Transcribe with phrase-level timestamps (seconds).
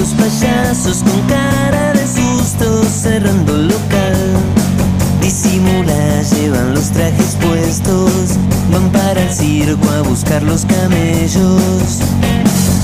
[0.00, 4.16] dos payasos con cara de susto cerrando el local.
[5.20, 8.36] Disimula, llevan los trajes puestos,
[8.72, 12.00] van para el circo a buscar los camellos.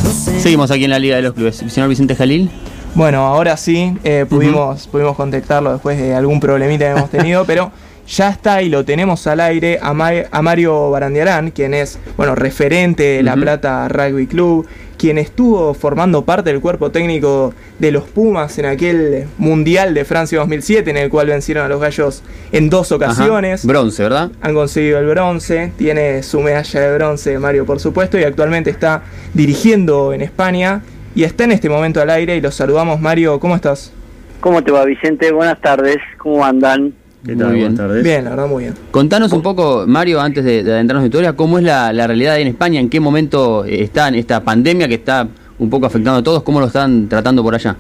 [0.05, 0.11] No
[0.41, 1.57] Seguimos aquí en la Liga de los Clubes.
[1.69, 2.51] Señor Vicente Jalil.
[2.95, 7.71] Bueno, ahora sí, eh, pudimos, pudimos contactarlo después de algún problemita que hemos tenido, pero
[8.09, 12.35] ya está y lo tenemos al aire a, Ma- a Mario Barandiarán, quien es, bueno,
[12.35, 13.41] referente de La Ujú.
[13.43, 14.67] Plata Rugby Club,
[14.99, 20.39] quien estuvo formando parte del cuerpo técnico de los Pumas en aquel Mundial de Francia
[20.39, 22.97] 2007, en el cual vencieron a los Gallos en dos Ajá.
[22.97, 23.65] ocasiones.
[23.67, 24.31] Bronce, ¿verdad?
[24.41, 29.03] Han conseguido el bronce, tiene su medalla de bronce Mario por supuesto y actualmente está
[29.35, 30.83] dirigiendo en España
[31.15, 33.93] y está en este momento al aire y los saludamos Mario, ¿cómo estás?
[34.41, 35.33] ¿Cómo te va, Vicente?
[35.33, 35.97] Buenas tardes.
[36.19, 36.93] ¿Cómo andan?
[37.27, 37.53] ¿Qué Muy tal?
[37.55, 37.67] bien.
[37.67, 38.05] Buenas tardes.
[38.05, 38.75] Bien, la verdad muy bien.
[38.93, 42.07] Contanos un poco, Mario, antes de, de adentrarnos en tu historia, cómo es la, la
[42.07, 45.27] realidad ahí en España, en qué momento está en esta pandemia que está
[45.59, 47.77] un poco afectando a todos, cómo lo están tratando por allá.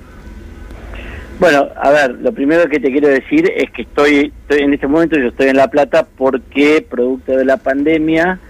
[1.38, 4.87] Bueno, a ver, lo primero que te quiero decir es que estoy, estoy en este
[4.87, 8.40] momento yo estoy en La Plata porque producto de la pandemia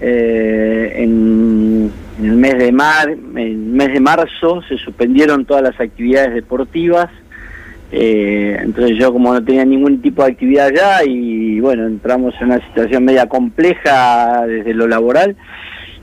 [0.00, 5.64] eh, en, en el mes de mar, en el mes de marzo se suspendieron todas
[5.64, 7.10] las actividades deportivas.
[7.90, 12.48] Eh, entonces yo como no tenía ningún tipo de actividad allá y bueno, entramos en
[12.48, 15.36] una situación media compleja desde lo laboral.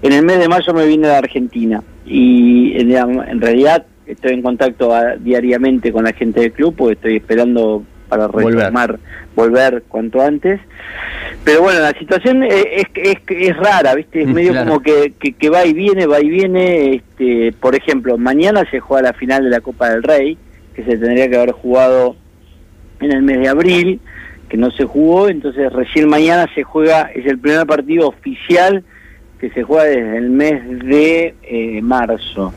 [0.01, 4.41] En el mes de mayo me vine de Argentina y en, en realidad estoy en
[4.41, 8.99] contacto a- diariamente con la gente del club porque estoy esperando para retomar,
[9.35, 10.59] volver, cuanto antes.
[11.43, 14.21] Pero bueno, la situación es, es, es, es rara, ¿viste?
[14.21, 14.67] Es Mm, medio claro.
[14.67, 16.95] como que, que, que va y viene, va y viene.
[16.95, 20.37] Este, por ejemplo, mañana se juega la final de la Copa del Rey,
[20.75, 22.15] que se tendría que haber jugado
[22.99, 23.99] en el mes de abril,
[24.49, 28.83] que no se jugó, entonces recién mañana se juega, es el primer partido oficial
[29.39, 32.53] que se juega desde el mes de eh, marzo.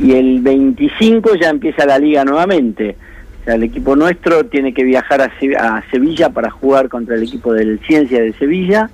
[0.00, 2.96] Y el 25 ya empieza la liga nuevamente.
[3.40, 7.22] O sea, el equipo nuestro tiene que viajar a, a Sevilla para jugar contra el
[7.22, 8.90] equipo del Ciencia de Sevilla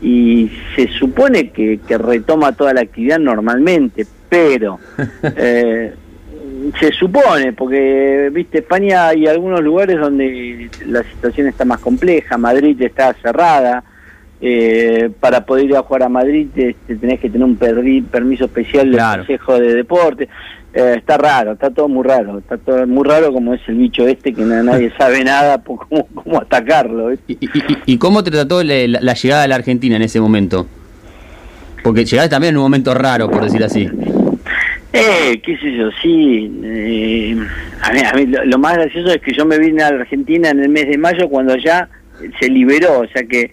[0.00, 4.78] y se supone que, que retoma toda la actividad normalmente, pero
[5.36, 5.94] eh,
[6.80, 12.80] se supone, porque, viste, España hay algunos lugares donde la situación está más compleja, Madrid
[12.82, 13.82] está cerrada,
[14.40, 18.44] eh, para poder ir a jugar a Madrid este, tenés que tener un perri- permiso
[18.44, 19.22] especial del Claro.
[19.24, 20.28] Consejo de Deporte,
[20.74, 24.06] Eh, está raro, está todo muy raro, está todo muy raro como es el bicho
[24.06, 27.10] este que na- nadie sabe nada por cómo, cómo atacarlo.
[27.14, 30.02] ¿Y, y- y- y cómo te trató la, la- la llegada de la Argentina en
[30.02, 30.66] ese momento?
[31.82, 33.88] Porque llegaste también en un momento raro, por decir así.
[34.92, 36.60] Eh, qué sé yo, sí.
[36.64, 37.36] eh,
[37.82, 40.00] a mí, a mí lo, lo más gracioso es que yo me vine a la
[40.00, 41.88] Argentina en el mes de mayo cuando ya
[42.40, 43.52] se liberó, o sea que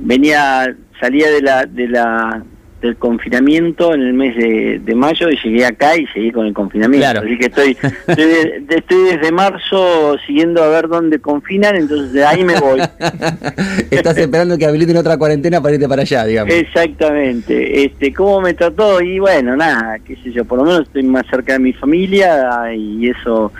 [0.00, 2.44] venía, salía de la, de la
[2.80, 6.52] del confinamiento en el mes de, de mayo y llegué acá y seguí con el
[6.52, 7.04] confinamiento.
[7.04, 7.20] Claro.
[7.26, 7.76] Así que estoy,
[8.06, 12.60] estoy, de- de- estoy desde marzo siguiendo a ver dónde confinan, entonces de ahí me
[12.60, 12.80] voy.
[13.90, 16.52] Estás esperando que habiliten otra cuarentena para irte para allá, digamos.
[16.54, 17.84] Exactamente.
[17.84, 19.00] Este, ¿Cómo me trató?
[19.00, 22.72] Y bueno, nada, qué sé yo, por lo menos estoy más cerca de mi familia
[22.74, 23.52] y eso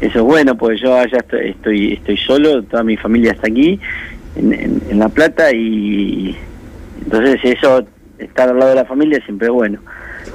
[0.00, 3.80] eso es bueno, porque yo allá estoy estoy, estoy solo, toda mi familia está aquí,
[4.36, 6.36] en, en- en La Plata, y
[7.02, 7.86] entonces eso,
[8.18, 9.80] estar al lado de la familia siempre es bueno.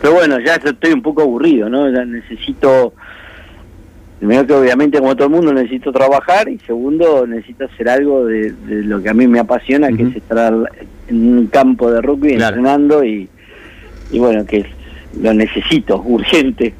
[0.01, 1.89] Pero bueno, ya estoy un poco aburrido, ¿no?
[1.91, 2.93] Ya necesito...
[4.19, 8.51] Primero que obviamente como todo el mundo necesito trabajar y segundo necesito hacer algo de,
[8.51, 10.53] de lo que a mí me apasiona, que es estar
[11.07, 12.57] en un campo de rugby Claro.
[12.57, 13.27] entrenando y,
[14.11, 14.59] y bueno, que
[15.19, 16.73] lo necesito, urgente.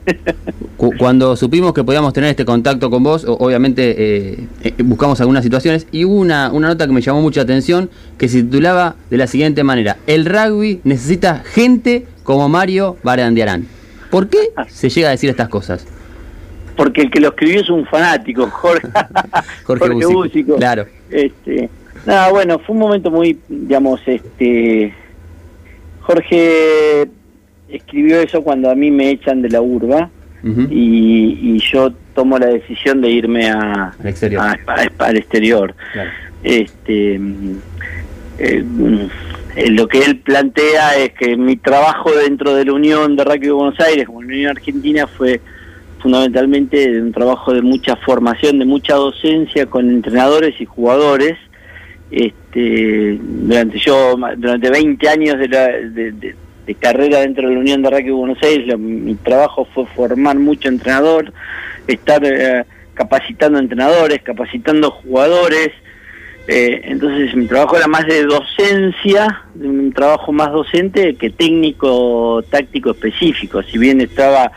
[0.78, 5.44] Cu- Cuando supimos que podíamos tener este contacto con vos, obviamente eh, eh, buscamos algunas
[5.44, 9.18] situaciones y hubo una, una nota que me llamó mucha atención que se titulaba de
[9.18, 13.68] la siguiente manera: El rugby necesita gente como Mario Barandiarán.
[14.10, 14.38] ¿Por qué
[14.70, 15.86] se llega a decir estas cosas?
[16.78, 18.88] Porque el que lo escribió es un fanático, Jorge,
[19.66, 20.86] Jorge Búzico, claro.
[21.10, 21.70] Este,
[22.06, 24.94] nada, bueno, fue un momento muy, digamos, este,
[26.02, 27.08] Jorge
[27.72, 30.10] escribió eso cuando a mí me echan de la urba
[30.72, 34.42] y, y yo tomo la decisión de irme a, Al exterior.
[34.42, 35.76] a- a- al exterior.
[35.94, 36.10] Claro.
[36.44, 37.20] este
[38.40, 38.64] eh,
[39.70, 43.52] lo que él plantea es que mi trabajo dentro de la Unión de Rugby de
[43.52, 45.42] Buenos Aires, como la Unión Argentina, fue
[46.00, 51.38] fundamentalmente un trabajo de mucha formación, de mucha docencia con entrenadores y jugadores.
[52.10, 56.36] Este, durante yo durante 20 años de, la, de, de-
[56.76, 61.32] carrera dentro de la Unión de Rugby Buenos Aires, mi trabajo fue formar mucho entrenador,
[61.88, 62.64] estar eh,
[62.94, 65.72] capacitando entrenadores, capacitando jugadores,
[66.48, 72.92] eh, entonces mi trabajo era más de docencia, un trabajo más docente que técnico, táctico
[72.92, 73.62] específico.
[73.64, 74.52] Si bien estaba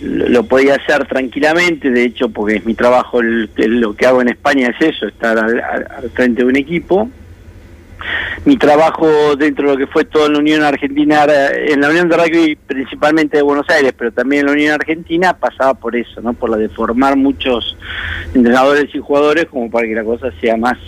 [0.00, 4.20] lo, podía hacer tranquilamente, de hecho, porque es mi trabajo, el- el- lo que hago
[4.22, 7.08] en España es eso, estar al frente de un equipo.
[8.44, 12.16] Mi trabajo dentro de lo que fue toda la Unión Argentina, en la Unión de
[12.16, 16.32] Rugby principalmente de Buenos Aires, pero también en la Unión Argentina, pasaba por eso, ¿no?
[16.32, 17.76] Por la de formar muchos
[18.34, 20.78] entrenadores y jugadores como para que la cosa sea más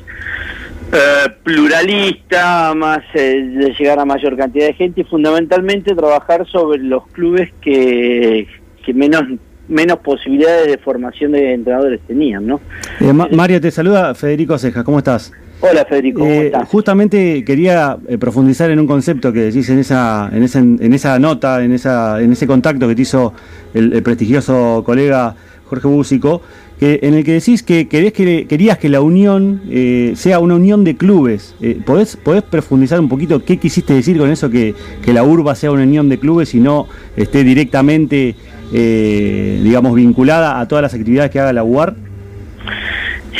[0.93, 6.79] eh, pluralista, más eh, de llegar a mayor cantidad de gente y fundamentalmente trabajar sobre
[6.79, 8.47] los clubes que,
[8.85, 9.23] que menos
[9.69, 12.59] menos posibilidades de formación de entrenadores tenían, ¿no?
[13.01, 15.31] Eh, Ma- Mario, te saluda Federico Ceja, ¿cómo estás?
[15.61, 20.31] Hola Federico, ¿cómo Eh, justamente quería eh, profundizar en un concepto que decís en esa,
[20.33, 23.33] en esa, en esa nota, en, esa, en ese contacto que te hizo
[23.75, 25.35] el, el prestigioso colega
[25.69, 26.43] Jorge Búsico,
[26.79, 30.55] que, en el que decís que, querés que querías que la unión eh, sea una
[30.55, 31.55] unión de clubes.
[31.61, 34.75] Eh, ¿podés, ¿Podés profundizar un poquito qué quisiste decir con eso, que,
[35.05, 38.37] que la urba sea una unión de clubes y no esté directamente,
[38.73, 41.97] eh, digamos, vinculada a todas las actividades que haga la UAR?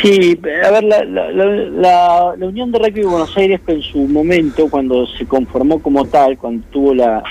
[0.01, 3.99] Sí, a ver, la, la, la, la- Unión de Rugby de Buenos Aires en su
[4.07, 7.23] momento, cuando se conformó como tal, cuando tuvo la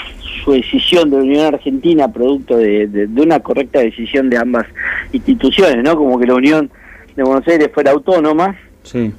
[0.45, 4.67] su decisión de la Unión Argentina, producto de, de- de una correcta decisión de ambas
[5.13, 5.97] instituciones, ¿no?
[5.97, 6.71] Como que la Unión
[7.17, 9.13] de Buenos Aires fuera autónoma, Sí.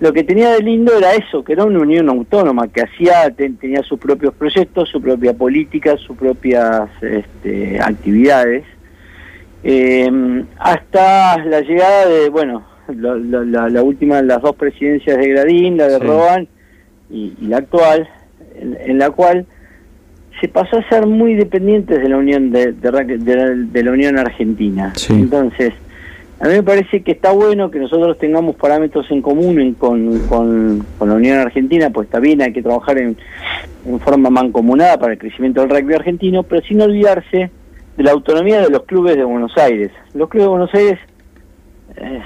[0.00, 3.56] lo que tenía de lindo era eso, que era una unión autónoma, que hacía, ten-
[3.56, 8.64] tenía sus propios proyectos, su propia política, sus propias este, actividades,
[9.62, 10.10] Eh,
[10.58, 12.64] hasta la llegada de, bueno,
[12.96, 13.14] la,
[13.44, 16.04] la- la- última, las dos presidencias de Gradín, la de Sí.
[16.06, 16.48] Roban
[17.10, 18.08] y, y la actual,
[18.58, 19.46] en, en la cual
[20.40, 24.18] se pasó a ser muy dependientes de la Unión de, de la, de la Unión
[24.18, 24.92] Argentina.
[24.96, 25.12] Sí.
[25.12, 25.72] Entonces,
[26.40, 30.18] a mí me parece que está bueno que nosotros tengamos parámetros en común en- con,
[30.20, 33.16] con, con la Unión Argentina, pues está bien, hay que trabajar en,
[33.84, 37.50] en forma mancomunada para el crecimiento del rugby argentino, pero sin olvidarse
[37.96, 39.90] de la autonomía de los clubes de Buenos Aires.
[40.14, 40.98] Los clubes de Buenos Aires
[41.96, 42.20] eh,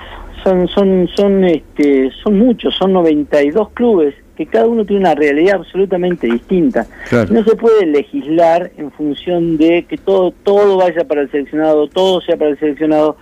[0.45, 5.57] son son son este son muchos, son 92 clubes que cada uno tiene una realidad
[5.57, 6.87] absolutamente distinta.
[7.09, 7.33] Claro.
[7.33, 12.21] No se puede legislar en función de que todo todo vaya para el seleccionado, todo
[12.21, 13.17] sea para el seleccionado.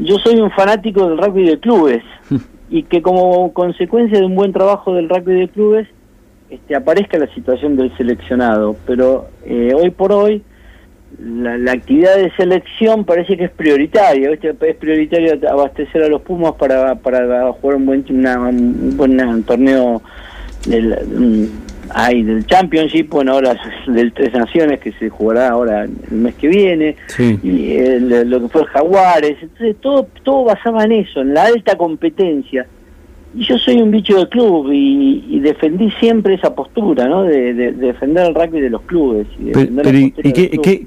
[0.00, 2.02] Yo soy un fanático del rugby de clubes
[2.70, 5.88] y que como consecuencia de un buen trabajo del rugby de clubes
[6.50, 8.76] este, aparezca la situación del seleccionado.
[8.86, 10.42] Pero eh, hoy por hoy
[11.18, 14.30] la, la actividad de selección parece que es prioritaria.
[14.30, 14.54] ¿viste?
[14.68, 20.02] Es prioritario abastecer a los Pumas para, para jugar un buen, una- un buen torneo
[20.66, 21.44] del, mm,
[21.90, 23.56] ay, del Championship, bueno, ahora
[23.88, 27.38] del Tres Naciones que se jugará ahora el mes que viene Sí.
[27.42, 31.44] y el- lo que fue el Jaguares, entonces todo, todo basaba en eso, en la
[31.46, 32.66] alta competencia.
[33.32, 37.22] Y yo soy un bicho de club y, y defendí siempre esa postura, ¿no?
[37.22, 39.28] De, de- de defender el rugby de los clubes.
[39.38, 40.10] Y, Pero, pero, ¿y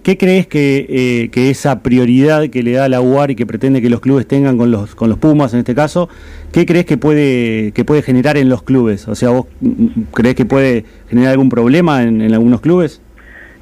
[0.04, 3.81] qué, crees que, eh, que esa prioridad que le da la UAR y que pretende
[3.81, 6.10] que los clubes tengan con los con los Pumas en este caso,
[6.51, 9.07] qué crees que puede que puede generar en los clubes?
[9.07, 13.01] O sea, ¿vos mm, mm, crees que puede generar algún problema en, en algunos clubes?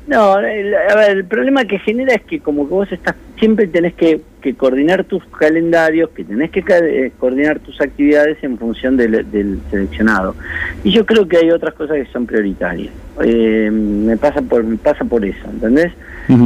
[0.08, 3.68] No, el, a ver, el problema que genera es que como que vos estás, siempre
[3.68, 8.98] tenés que, que coordinar tus calendarios, que tenés que eh, coordinar tus actividades en función
[8.98, 10.36] del, del seleccionado.
[10.84, 12.92] Y yo creo que hay otras cosas que son prioritarias.
[13.24, 15.94] Eh, me pasa por me pasa por eso, ¿entendés?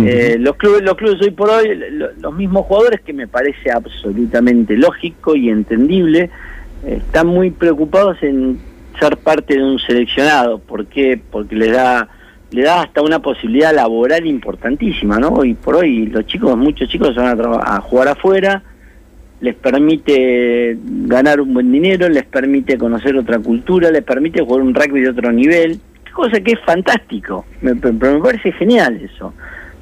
[0.07, 3.71] Eh, los clubes los clubes hoy por hoy, lo- los mismos jugadores, que me parece
[3.71, 6.29] absolutamente lógico y entendible,
[6.85, 8.59] están muy preocupados en
[8.99, 10.59] ser parte de un seleccionado.
[10.59, 11.19] ¿Por qué?
[11.31, 12.07] Porque le da
[12.55, 15.29] le da hasta una posibilidad laboral importantísima, ¿no?
[15.29, 18.63] Hoy por hoy los chicos, muchos chicos se van a, jugar afuera,
[19.41, 24.73] les permite ganar un buen dinero, les permite conocer otra cultura, les permite jugar un
[24.73, 25.79] rugby de otro nivel,
[26.13, 29.33] cosa que es fantástico, me, pero me parece genial eso.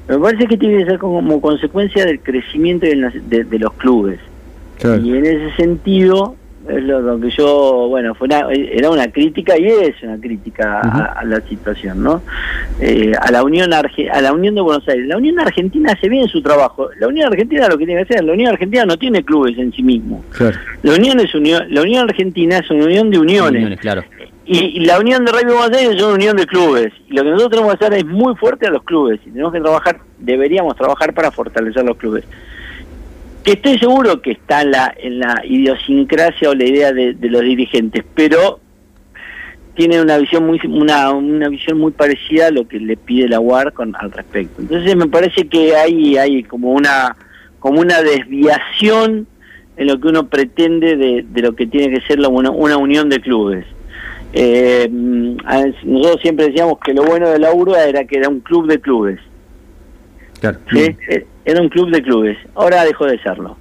[0.08, 4.18] Me parece que tiene que ser como consecuencia del crecimiento de, de- de los clubes.
[4.80, 5.00] Claro.
[5.00, 6.34] Y en ese sentido,
[6.68, 10.80] es lo, lo que yo, bueno, fue una- era una crítica y es una crítica
[10.80, 12.22] a, a la situación, ¿no?
[12.80, 15.06] Eh, a la Unión Arge- a la Unión de Buenos Aires.
[15.06, 16.88] La Unión Argentina hace bien su trabajo.
[16.98, 19.72] La Unión Argentina lo que tiene que hacer, la Unión Argentina no tiene clubes en
[19.72, 20.24] sí mismo.
[20.30, 20.56] Claro.
[20.82, 23.52] La Unión es unión, la Unión Argentina es una unión de uniones.
[23.60, 24.02] Uniones, claro.
[24.46, 26.92] Y, y la unión de Rugby Buenos Aires es una unión de clubes.
[27.08, 29.18] Y lo que nosotros tenemos que hacer es muy fuerte a los clubes.
[29.26, 32.24] Y tenemos que trabajar, deberíamos trabajar para fortalecer los clubes.
[33.44, 37.28] Que estoy seguro que está en la, en la idiosincrasia o la idea de, de
[37.28, 38.60] los dirigentes, pero
[39.74, 43.40] tiene una visión muy una, una visión muy parecida a lo que le pide la
[43.40, 44.62] UAR con, al respecto.
[44.62, 47.16] Entonces me parece que hay, hay como una
[47.58, 49.26] como una desviación
[49.76, 53.08] en lo que uno pretende de, lo que tiene que ser la, una, una unión
[53.08, 53.64] de clubes.
[54.32, 55.36] Eh, mm,
[55.84, 58.80] nosotros siempre decíamos que lo bueno de la URBA era que era un club de
[58.80, 59.18] clubes.
[60.44, 60.58] Claro.
[60.70, 60.96] ¿sí?
[61.08, 63.56] Eh, Era un club de clubes, ahora dejó de serlo.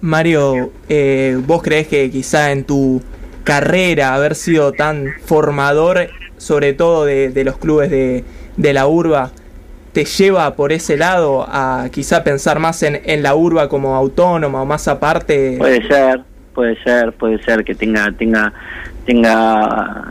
[0.00, 3.00] Mario, eh, ¿vos crees que quizá en tu
[3.44, 8.24] carrera haber sido tan formador, sobre todo de, de los clubes de,
[8.56, 9.30] de la urba,
[9.92, 14.62] te lleva por ese lado a quizá pensar más en, en la urba como autónoma
[14.62, 15.56] o más aparte?
[15.58, 16.20] Puede ser,
[16.54, 18.52] puede ser, puede ser que tenga tenga
[19.06, 20.04] tenga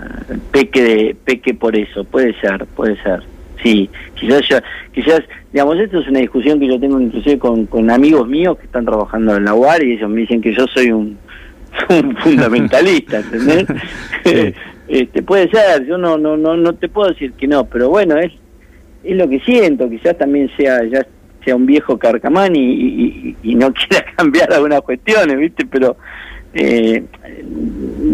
[0.51, 3.21] peque de, peque por eso, puede ser, puede ser.
[3.63, 4.57] Sí, quizás yo,
[4.93, 5.21] quizás,
[5.51, 8.85] digamos, esto es una discusión que yo tengo inclusive con, con amigos míos que están
[8.85, 11.17] trabajando en la UAR y ellos me dicen que yo soy un,
[11.89, 13.65] un fundamentalista, ¿entendés?
[14.23, 14.53] Sí.
[14.87, 18.17] este, puede ser, yo no, no, no, no te puedo decir que no, pero bueno,
[18.17, 18.31] es,
[19.03, 21.05] es lo que siento, quizás también sea, ya
[21.43, 25.65] sea un viejo carcamán y, y, y no quiera cambiar algunas cuestiones, ¿viste?
[25.65, 25.97] Pero
[26.53, 27.03] eh,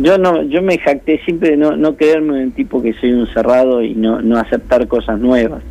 [0.02, 3.28] yo no yo me jacté siempre de no, no creerme un tipo que soy un
[3.28, 5.64] cerrado y no, no aceptar cosas nuevas.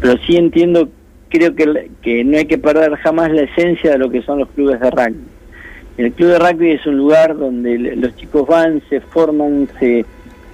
[0.00, 0.88] Pero sí entiendo
[1.28, 4.48] creo que, que no hay que perder jamás la esencia de lo que son los
[4.50, 5.24] clubes de rugby.
[5.98, 10.04] El club de rugby es un lugar donde los chicos van se forman se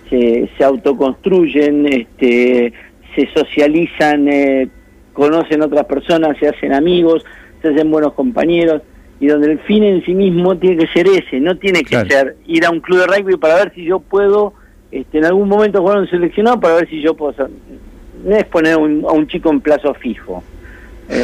[0.09, 2.73] se, se autoconstruyen este
[3.14, 4.69] se socializan eh,
[5.12, 7.25] conocen otras personas se hacen amigos
[7.61, 8.83] se hacen buenos compañeros
[9.23, 12.09] y donde el fin en sí mismo tiene que ser ese, no tiene que Claro.
[12.11, 14.52] ser ir a un club de rugby para ver si yo puedo
[14.91, 17.47] este, en algún momento jugar a un seleccionado para ver si yo puedo ser,
[18.26, 20.43] no es poner un- a un chico en plazo fijo.
[21.09, 21.23] Eh,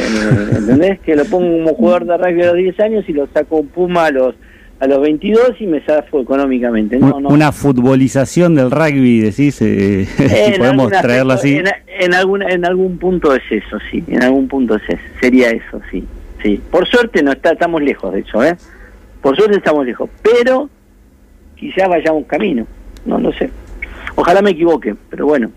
[0.57, 0.99] ¿Entendés?
[1.01, 4.05] Que lo pongo como jugador de rugby a los 10 años y lo saco Puma
[4.05, 4.35] a los
[4.81, 6.97] a los 22 y me zafo económicamente.
[6.99, 7.27] No, no.
[7.29, 11.81] Una futbolización del rugby, decís, eh, si podemos traerlo aspecto- así.
[11.97, 14.01] En, en algún, en algún punto es eso, sí.
[14.07, 15.01] En algún punto es eso.
[15.19, 16.05] Sería eso, sí.
[16.41, 16.61] Sí.
[16.71, 18.55] Por suerte no está, estamos lejos de eso, ¿eh?
[19.21, 20.09] Por suerte estamos lejos.
[20.23, 20.69] Pero
[21.55, 22.65] quizás vayamos camino.
[23.05, 23.49] No lo sé.
[24.15, 25.51] Ojalá me equivoque, pero bueno.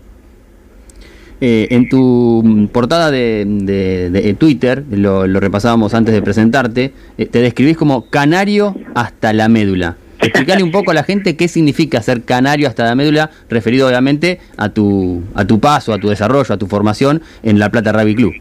[1.41, 6.93] Eh, en tu mm, portada de, de- de Twitter, lo, lo repasábamos antes de presentarte,
[7.17, 9.97] eh, te describís como canario hasta la médula.
[10.21, 14.39] Explicarle un poco a la gente qué significa ser canario hasta la médula, referido obviamente
[14.55, 18.15] a tu, a tu paso, a tu desarrollo, a tu formación en La Plata Rugby
[18.15, 18.33] Club.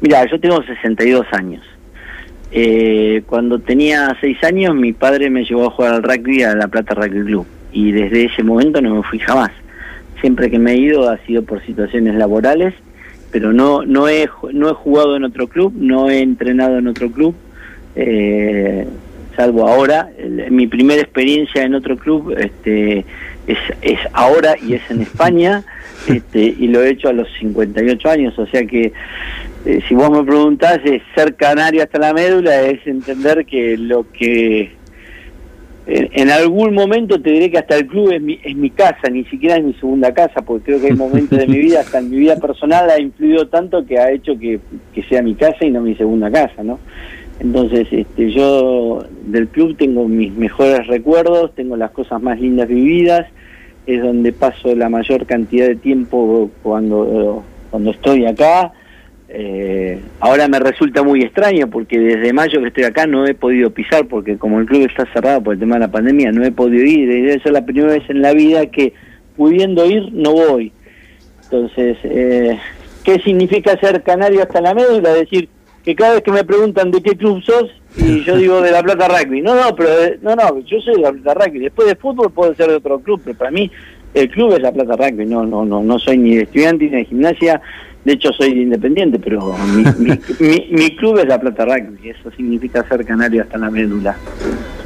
[0.00, 1.62] Mira, yo tengo 62 años.
[2.52, 6.68] Eh, cuando tenía 6 años, mi padre me llevó a jugar al rugby a La
[6.68, 7.46] Plata Rugby Club.
[7.72, 9.50] Y desde ese momento no me fui jamás.
[10.20, 12.72] Siempre que me he ido ha sido por situaciones laborales,
[13.32, 17.10] pero no, no, he, no he jugado en otro club, no he entrenado en otro
[17.10, 17.34] club.
[17.96, 18.86] Eh,
[19.36, 23.04] salvo ahora, El- mi primera experiencia en otro club este,
[23.46, 25.64] es, es ahora y es en España,
[26.08, 28.92] este, y lo he hecho a los 58 años, o sea que
[29.66, 34.10] eh, si vos me preguntás, es ser canario hasta la médula es entender que lo
[34.12, 34.70] que
[35.88, 39.24] en, algún momento te diré que hasta el club es mi, es mi casa, ni
[39.24, 42.10] siquiera es mi segunda casa, porque creo que hay momentos de mi vida, hasta en
[42.10, 44.58] mi vida personal ha influido tanto que ha hecho que,
[44.92, 46.80] que sea mi casa y no mi segunda casa, ¿no?
[47.38, 53.26] Entonces, este, yo del club tengo mis mejores recuerdos, tengo las cosas más lindas vividas,
[53.86, 58.72] es donde paso la mayor cantidad de tiempo cuando, cuando estoy acá.
[59.28, 63.70] Eh, ahora me resulta muy extraño porque desde mayo que estoy acá no he podido
[63.70, 66.52] pisar porque como el club está cerrado por el tema de la pandemia no he
[66.52, 67.10] podido ir.
[67.10, 68.92] y Esa es la primera vez en la vida que
[69.36, 70.72] pudiendo ir no voy.
[71.44, 72.58] Entonces, eh,
[73.04, 75.12] ¿qué significa ser canario hasta la médula?
[75.12, 75.48] Decir
[75.84, 78.82] que cada vez que me preguntan de qué club sos y yo digo de la
[78.82, 79.42] Plata Rugby.
[79.42, 81.60] No, no, pero eh, no, no, yo soy de la Plata Rugby.
[81.60, 83.70] Después de fútbol puedo ser de otro club, pero para mí
[84.14, 85.26] el club es la Plata Rugby.
[85.26, 87.60] No, no, no, no soy ni de estudiante ni de gimnasia.
[88.06, 92.08] De hecho soy de independiente, pero mi, mi, mi- mi club es la Plata Rugby.
[92.10, 94.16] Eso significa ser canario hasta la médula.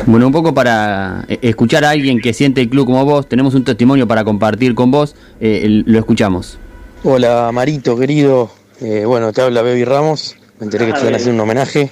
[0.06, 3.54] Bueno, un poco para eh, escuchar a alguien que siente el club como vos, tenemos
[3.54, 6.58] un testimonio para compartir con vos, eh, lo escuchamos.
[7.04, 8.50] Hola Marito, querido.
[8.80, 10.36] Eh, bueno, te habla Baby Ramos.
[10.58, 11.90] Me enteré que te están haciendo un homenaje.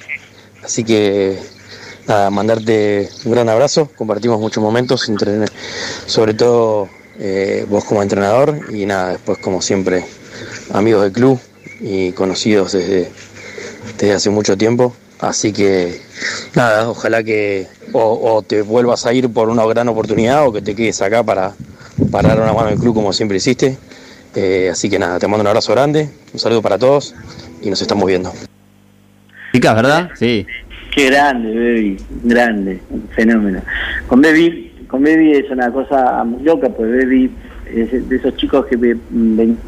[0.64, 1.36] Así que,
[2.06, 3.90] nada, mandarte un gran abrazo.
[3.96, 5.44] Compartimos muchos momentos, entre-
[6.06, 10.04] sobre todo eh, vos como entrenador y nada, después como siempre,
[10.72, 11.38] amigos del club
[11.80, 13.10] y conocidos desde,
[13.98, 14.94] desde hace mucho tiempo.
[15.20, 16.00] Así que,
[16.54, 20.62] nada, ojalá que o, o te vuelvas a ir por una gran oportunidad o que
[20.62, 21.54] te quedes acá para,
[22.12, 23.76] para dar una mano al club como siempre hiciste.
[24.36, 27.14] Eh, así que nada, te mando un abrazo grande, un saludo para todos
[27.62, 28.32] y nos estamos viendo.
[29.52, 30.10] Chicas, ¿verdad?
[30.16, 30.46] Sí.
[30.94, 33.62] Qué grande, Baby, grande, un fenómeno.
[34.06, 37.30] Con Baby, con Baby es una cosa muy loca, pues Baby
[37.74, 39.58] es de esos chicos que ve- ven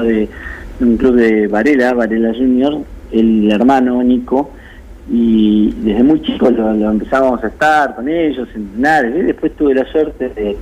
[0.00, 0.28] de
[0.80, 2.78] un club de Varela, Varela Junior,
[3.12, 4.50] el hermano Nico,
[5.10, 9.84] y desde muy chico lo, lo empezábamos a estar con ellos, entrenar, después tuve la
[9.86, 10.56] suerte de,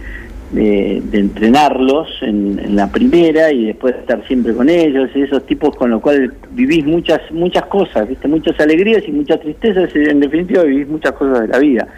[0.53, 5.77] de, entrenarlos en, en la primera y después estar siempre con ellos, y esos tipos
[5.77, 10.21] con los cuales vivís muchas muchas cosas, viste muchas alegrías y muchas tristezas, y en
[10.21, 11.89] definitiva vivís muchas cosas de la vida.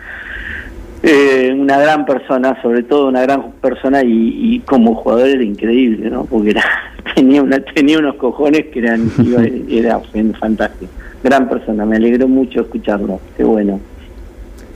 [1.05, 6.09] Eh, una gran persona, sobre todo una gran persona y, y como jugador era increíble,
[6.11, 6.25] ¿no?
[6.27, 6.65] Porque era,
[7.17, 10.01] tenía una, tenía unos cojones que eran iba- era
[10.39, 10.93] fantástico.
[11.25, 13.81] Gran persona, me alegró mucho escucharlo, qué bueno.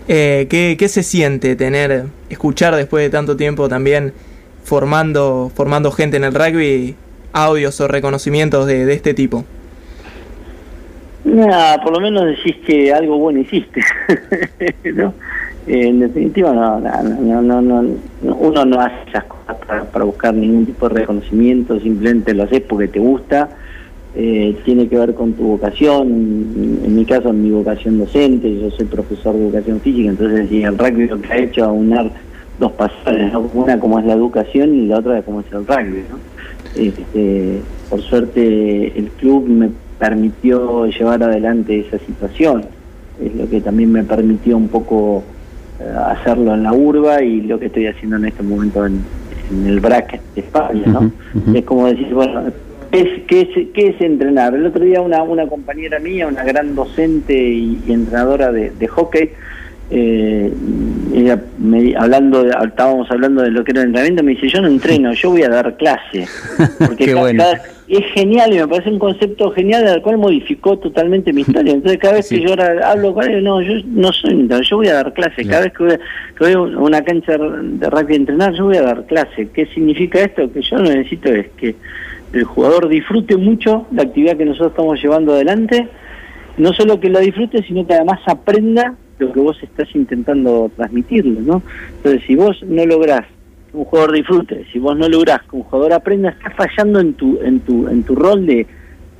[0.08, 4.12] Eh, ¿qué, qué se siente tener, escuchar después de tanto tiempo también
[4.64, 6.94] formando, formando gente en el rugby,
[7.32, 9.44] audios o reconocimientos de, de este tipo?
[11.24, 13.80] Nada, por lo menos decís que algo bueno hiciste,
[14.94, 15.12] ¿no?
[15.66, 19.84] Eh, en definitiva, no, no, no, no, no, no, uno no hace esas cosas para,
[19.84, 23.48] para buscar ningún tipo de reconocimiento, simplemente lo haces porque te gusta,
[24.14, 28.86] eh, tiene que ver con tu vocación, en mi caso mi vocación docente, yo soy
[28.86, 32.12] profesor de educación física, entonces sí, el rugby lo que ha hecho es aunar
[32.60, 33.50] dos pasiones, ¿no?
[33.52, 36.18] una como es la educación y la otra como es el rugby, ¿no?
[36.76, 42.64] Este, por suerte el club me permitió llevar adelante esa situación,
[43.20, 45.24] es lo que también me permitió un poco
[46.08, 49.00] hacerlo en la urba y lo que estoy haciendo en este momento en,
[49.50, 51.10] en el BRAC de España, ¿no?
[51.54, 52.44] Es como decir, bueno,
[52.90, 54.54] ¿qué es, qué es, qué es entrenar?
[54.54, 58.88] El otro día una, una compañera mía, una gran docente y, y entrenadora de, de
[58.88, 59.30] hockey,
[59.90, 60.52] eh,
[61.14, 64.60] ella me, hablando de- estábamos hablando de lo que era el entrenamiento, me dice, yo
[64.60, 66.26] no entreno, yo voy a dar clase.
[66.86, 67.44] Porque Qué bueno.
[67.44, 71.72] cada- es genial y me parece un concepto genial al cual modificó totalmente mi historia.
[71.72, 72.36] Entonces cada vez Sí.
[72.36, 75.44] que yo ahora hablo con él, no, yo no soy yo voy a dar clase.
[75.44, 78.64] Cada vez que voy, a- que voy a una cancha de rugby a entrenar, yo
[78.64, 79.48] voy a dar clase.
[79.52, 80.52] ¿Qué significa esto?
[80.52, 81.76] Que yo necesito es que
[82.32, 85.88] el jugador disfrute mucho la actividad que nosotros estamos llevando adelante,
[86.58, 91.40] no solo que la disfrute, sino que además aprenda lo que vos estás intentando transmitirle,
[91.40, 91.62] ¿no?
[91.98, 93.24] Entonces, si vos no lográs
[93.76, 97.14] que un jugador disfrute, si vos no lográs que un jugador aprenda, estás fallando en
[97.14, 98.66] tu en tu en tu rol de,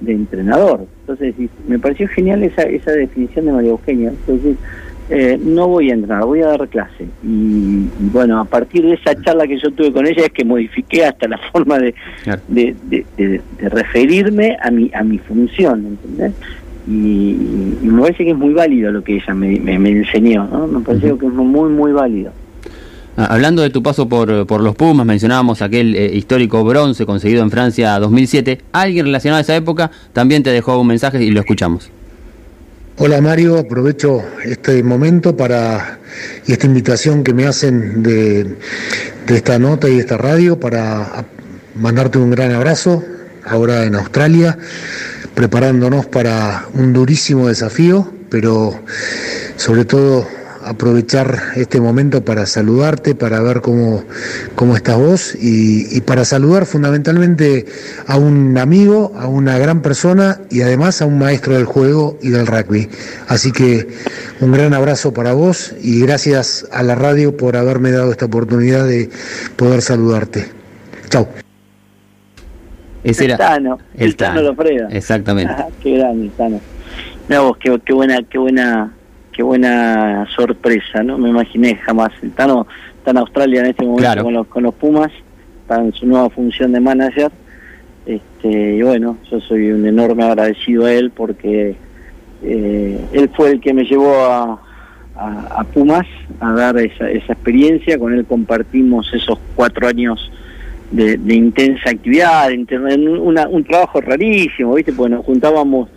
[0.01, 0.87] de entrenador.
[1.01, 1.35] Entonces,
[1.69, 4.09] me pareció genial esa esa definición de María Eugenia.
[4.11, 4.57] Entonces,
[5.09, 7.05] eh, no voy a entrenar, voy a dar clase.
[7.23, 7.27] Y,
[8.01, 11.05] y bueno, a partir de esa charla que yo tuve con ella es que modifiqué
[11.05, 12.41] hasta la forma de, Claro.
[12.49, 16.33] de, de- de- de referirme a mi a mi función, ¿entendés?
[16.89, 17.37] Y,
[17.83, 20.67] y me parece que es muy válido lo que ella me, me, me enseñó, ¿no?
[20.69, 22.33] Me parece que es muy, muy válido.
[23.17, 27.43] Ah, Hablando de tu paso por, por los Pumas, mencionábamos aquel eh, histórico bronce conseguido
[27.43, 28.61] en Francia 2007.
[28.73, 31.91] Alguien relacionado a esa época también te dejó un mensaje y lo escuchamos.
[32.99, 35.99] Hola Mario, aprovecho este momento para
[36.47, 38.57] y esta invitación que me hacen de,
[39.27, 41.27] de esta nota y de esta radio para
[41.75, 43.03] mandarte un gran abrazo
[43.45, 44.59] ahora en Australia,
[45.35, 48.81] preparándonos para un durísimo desafío, pero
[49.57, 50.27] sobre todo
[50.67, 54.05] aprovechar este momento para saludarte, para ver cómo,
[54.55, 57.67] cómo estás vos y, y para saludar fundamentalmente
[58.07, 62.31] a un amigo, a una gran persona y además a un maestro del juego y
[62.31, 62.89] del rugby.
[63.29, 63.89] Así que
[64.41, 68.87] un gran abrazo para vos y gracias a la radio por haberme dado esta oportunidad
[68.87, 69.09] de
[69.57, 70.47] poder saludarte.
[71.09, 71.29] Chao.
[73.05, 74.89] Ese El era Tano, el, el Tano Tano.
[74.91, 75.53] Exactamente.
[75.53, 76.61] Ajá, qué grande el Tano.
[77.29, 78.96] Mirá vos, qué, qué buena, qué buena,
[79.37, 81.19] qué buena sorpresa, ¿no?
[81.19, 82.11] Me imaginé jamás.
[82.23, 82.47] Está
[83.07, 84.25] en Australia en este momento Claro.
[84.25, 85.13] con los con los Pumas,
[85.63, 87.31] está en su nueva función de manager.
[88.07, 91.77] Este, y bueno, yo soy un enorme agradecido a él porque
[92.43, 94.61] eh, él fue el que me llevó a,
[95.17, 96.07] a, a Pumas
[96.41, 100.31] a dar esa, esa experiencia, con él compartimos esos cuatro años
[100.93, 104.93] de, de intensa actividad, de una- un trabajo rarísimo, ¿viste?
[104.93, 105.89] Porque nos juntábamos,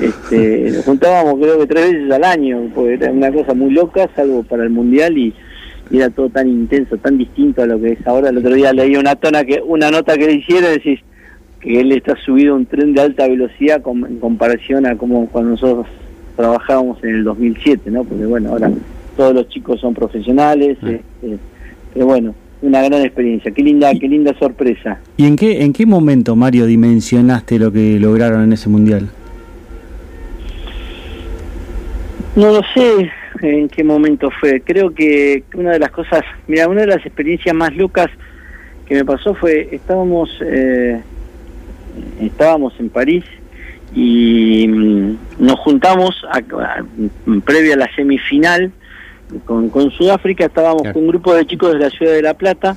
[0.00, 4.08] este, nos juntábamos creo que tres veces al año, porque era una cosa muy loca,
[4.14, 5.34] salvo para el Mundial y,
[5.90, 8.30] y era todo tan intenso, tan distinto a lo que es ahora.
[8.30, 11.00] El otro día leí una, tona que, una nota que le hicieron, decís
[11.60, 15.50] que él está subido a un tren de alta velocidad en comparación a como cuando
[15.50, 15.86] nosotros
[16.36, 18.04] trabajábamos en el 2007, ¿no?
[18.04, 18.70] Porque bueno, ahora
[19.16, 21.38] todos los chicos son profesionales, este,
[21.92, 25.00] pero bueno, una gran experiencia, qué linda, qué linda sorpresa.
[25.16, 29.08] ¿Y en qué, en qué momento, Mario, dimensionaste lo que lograron en ese mundial?
[32.36, 33.10] No lo sé
[33.42, 34.60] en qué momento fue.
[34.60, 38.06] Creo que una de las cosas, mira, una de las experiencias más locas
[38.86, 41.00] que me pasó fue estábamos eh,
[42.20, 43.24] estábamos en París
[43.94, 46.84] y mm, nos juntamos a- a-
[47.44, 48.70] previa a la semifinal
[49.44, 50.94] con, con Sudáfrica estábamos Claro.
[50.94, 52.76] con un grupo de chicos de la ciudad de La Plata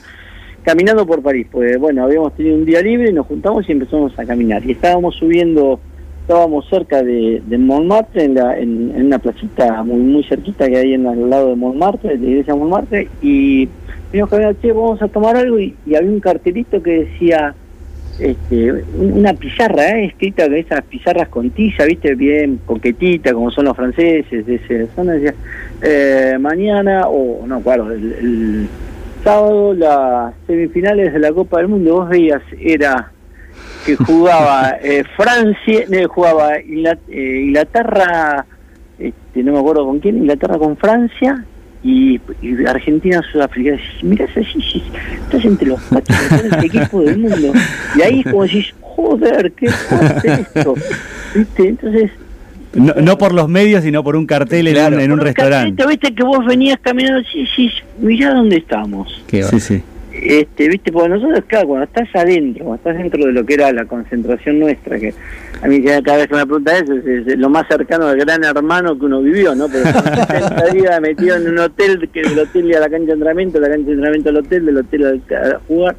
[0.64, 4.18] caminando por París, pues bueno, habíamos tenido un día libre y nos juntamos y empezamos
[4.20, 5.80] a caminar y estábamos subiendo
[6.22, 11.08] estábamos cerca de, Montmartre, en, la, en, una placita muy muy cerquita que hay en,
[11.08, 13.68] al lado de Montmartre, de la iglesia Montmartre, y
[14.12, 17.54] vimos que che, vamos a tomar algo, y, había un cartelito que decía,
[18.20, 20.06] este, una pizarra ¿eh?
[20.06, 24.96] escrita de esas pizarras con tiza, viste, bien coquetita, como son los franceses, de esa
[24.96, 25.34] zona, decía,
[25.82, 28.68] eh, mañana, o no, claro, el, el
[29.24, 33.11] sábado, las semifinales de la Copa del Mundo, vos veías, era
[33.86, 38.46] que jugaba eh, Francia, no, jugaba eh, Inglaterra,
[39.00, 41.44] este, no me acuerdo con quién, Inglaterra con Francia
[41.84, 43.78] y, y Argentina Sudáfrica.
[44.04, 44.84] Mirá, sí, sí,
[45.24, 47.54] estás entre los cuatro mejores equipos del mundo.
[47.96, 50.76] Y ahí como decís, joder, qué fuerte esto.
[51.34, 51.68] ¿Viste?
[51.70, 52.12] Entonces,
[52.74, 55.86] No, no por los medios, sino por un cartel en, un, en un restaurante.
[55.88, 59.24] viste que vos venías caminando, sí, sí, mirá dónde estamos.
[59.28, 59.84] Qué Sí, sí.
[60.22, 63.72] Este, viste, porque nosotros, claro, cuando estás adentro, cuando estás dentro de lo que era
[63.74, 65.14] la concentración nuestra, que
[65.64, 68.44] a mí cada vez que me pregunta eso, es, es lo más cercano al gran
[68.44, 69.68] hermano que uno vivió, ¿no?
[69.68, 73.08] Pero son 60 días metido en un hotel, que del hotel y a la cancha
[73.08, 75.96] de entrenamiento, de la cancha de entrenamiento al hotel, del hotel al- a jugar.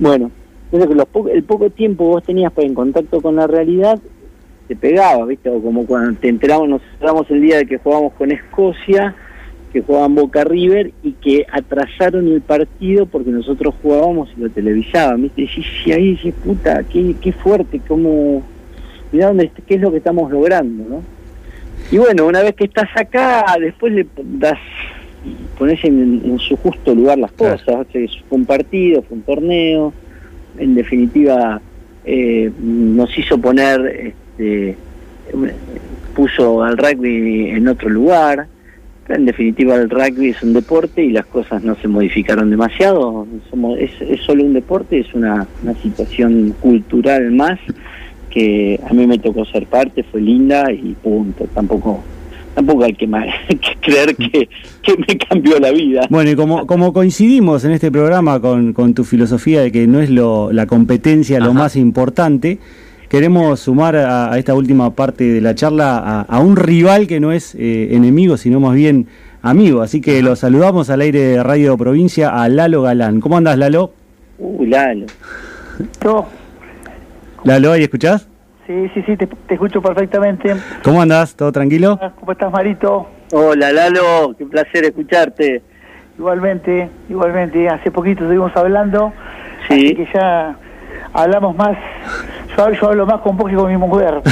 [0.00, 0.30] Bueno,
[0.64, 3.98] entonces que los po- el poco tiempo vos tenías para en contacto con la realidad,
[4.66, 5.48] te pegaba, ¿viste?
[5.50, 9.14] O como cuando te enteramos, nos enteramos el día de que jugábamos con Escocia,
[9.76, 15.20] que jugaban Boca River y que atrasaron el partido porque nosotros jugábamos y lo televisaban,
[15.20, 15.46] ¿viste?
[15.84, 18.42] Y ahí dices, puta, qué, qué fuerte, cómo...
[19.12, 21.02] Mirá dónde, qué es lo que estamos logrando, ¿no?
[21.90, 24.58] Y bueno, una vez que estás acá, después le das,
[25.58, 27.58] pones en, en su justo lugar las Claro.
[27.58, 29.92] cosas, o sea, fue un partido, fue un torneo,
[30.56, 31.60] en definitiva
[32.06, 34.74] eh, nos hizo poner, este,
[36.14, 38.46] puso al rugby en otro lugar,
[39.08, 43.78] en definitiva el rugby es un deporte y las cosas no se modificaron demasiado, Somos,
[43.78, 47.58] es, es solo un deporte, es una, una situación cultural más
[48.30, 52.02] que a mí me tocó ser parte, fue linda y punto, tampoco
[52.54, 54.48] tampoco hay que, ma- que creer que,
[54.82, 56.06] que me cambió la vida.
[56.08, 60.00] Bueno, y como, como coincidimos en este programa con, con tu filosofía de que no
[60.00, 62.58] es lo, la competencia lo más importante,
[63.08, 67.20] queremos sumar a, a esta última parte de la charla a, a un rival que
[67.20, 69.06] no es eh, enemigo, sino más bien
[69.42, 69.82] amigo.
[69.82, 73.20] Así que lo saludamos al aire de Radio Provincia a Lalo Galán.
[73.20, 73.92] ¿Cómo andas, Lalo?
[74.38, 75.06] Uy, Lalo.
[76.04, 76.26] Yo,
[77.44, 78.28] Lalo, ¿ahí escuchás?
[78.66, 80.52] sí, sí, sí, te, te escucho perfectamente.
[80.82, 81.36] ¿Cómo andás?
[81.36, 82.00] ¿Todo tranquilo?
[82.18, 83.06] ¿Cómo estás, Marito?
[83.32, 85.62] Hola, Lalo, qué placer escucharte.
[86.18, 87.68] Igualmente, igualmente.
[87.68, 89.12] Hace poquito estuvimos hablando,
[89.68, 89.74] Sí.
[89.74, 90.56] así que ya
[91.12, 91.76] hablamos más.
[92.56, 94.22] Yo, yo hablo más con vos que con mi mujer.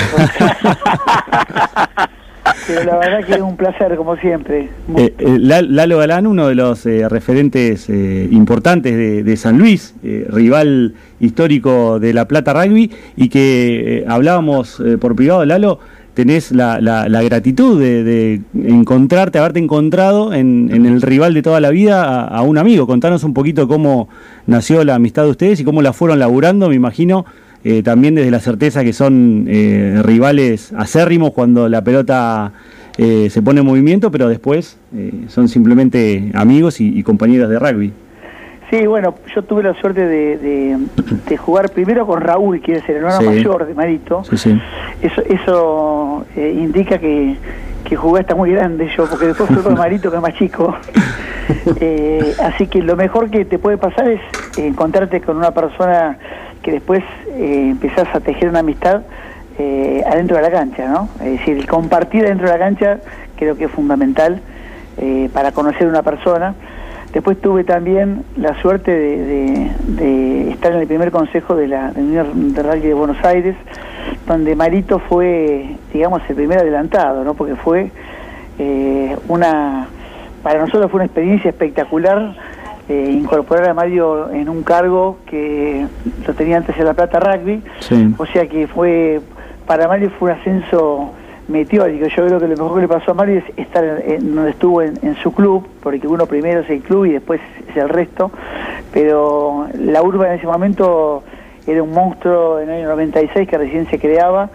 [2.66, 4.68] Pero la verdad que es un placer, como siempre.
[4.96, 9.58] Eh, eh, La- Lalo Galán, uno de los eh, referentes eh, importantes de, de San
[9.58, 15.44] Luis, eh, rival histórico de La Plata Rugby, y que eh, hablábamos eh, por privado,
[15.44, 15.78] Lalo,
[16.14, 21.42] tenés la, la- la gratitud de, de encontrarte, haberte encontrado en, en el rival de
[21.42, 22.86] toda la vida a, a un amigo.
[22.86, 24.08] Contanos un poquito cómo
[24.46, 27.24] nació la amistad de ustedes y cómo la fueron laburando, me imagino.
[27.64, 32.52] Eh, también desde la certeza que son eh, rivales acérrimos cuando la pelota
[32.98, 37.58] eh, se pone en movimiento, pero después eh, son simplemente amigos y, y compañeros de
[37.58, 37.92] rugby.
[38.70, 40.78] Sí, bueno, yo tuve la suerte de, de-
[41.28, 43.26] de jugar primero con Raúl, que es el hermano Sí.
[43.26, 44.24] mayor de Marito.
[44.24, 44.60] Sí, sí.
[45.02, 47.36] Eso, eso indica que,
[47.84, 50.74] que jugué hasta muy grande yo, porque después fui con Marito, que es más chico.
[52.42, 54.20] Así que lo mejor que te puede pasar es
[54.56, 56.18] encontrarte con una persona
[56.64, 59.02] que después eh, empezás a tejer una amistad
[59.58, 61.08] eh, adentro de la cancha, ¿no?
[61.24, 62.98] Es decir, el compartir adentro de la cancha
[63.36, 64.40] creo que es fundamental
[64.98, 66.54] eh, para conocer una persona.
[67.12, 72.54] Después tuve también la suerte de, de- estar en el primer consejo de la Unión
[72.54, 73.54] de Rugby de Buenos Aires,
[74.26, 77.34] donde Marito fue, digamos, el primer adelantado, ¿no?
[77.34, 77.90] Porque fue
[78.58, 79.86] eh, una,
[80.42, 82.34] para nosotros fue una experiencia espectacular
[82.88, 85.86] eh, incorporar a Mario en un cargo que
[86.26, 88.14] lo tenía antes en La Plata Rugby, Sí.
[88.18, 89.20] o sea que fue,
[89.66, 91.10] para Mario fue un ascenso
[91.48, 92.06] meteórico.
[92.06, 94.82] Yo creo que lo mejor que le pasó a Mario es estar en, donde estuvo
[94.82, 98.30] en, en su club, porque uno primero es el club y después es el resto.
[98.92, 101.22] Pero la urba en ese momento
[101.66, 104.50] era un monstruo en el año 96 que recién se creaba,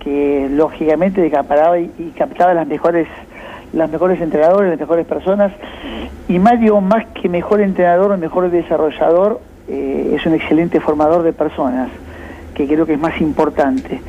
[0.00, 3.06] que lógicamente acaparaba y, y captaba las mejores
[3.72, 5.52] las mejores entrenadores, las mejores personas.
[6.28, 11.32] Y Mario, más que mejor entrenador o mejor desarrollador, eh, es un excelente formador de
[11.32, 11.88] personas,
[12.54, 14.00] que creo que es más importante.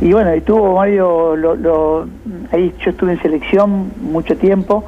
[0.00, 2.06] Y bueno, y tuvo Mario, lo, lo-
[2.52, 4.84] ahí yo estuve en selección mucho tiempo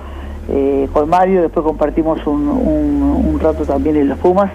[0.49, 4.51] eh, con Mario, después compartimos un, rato también en los Pumas,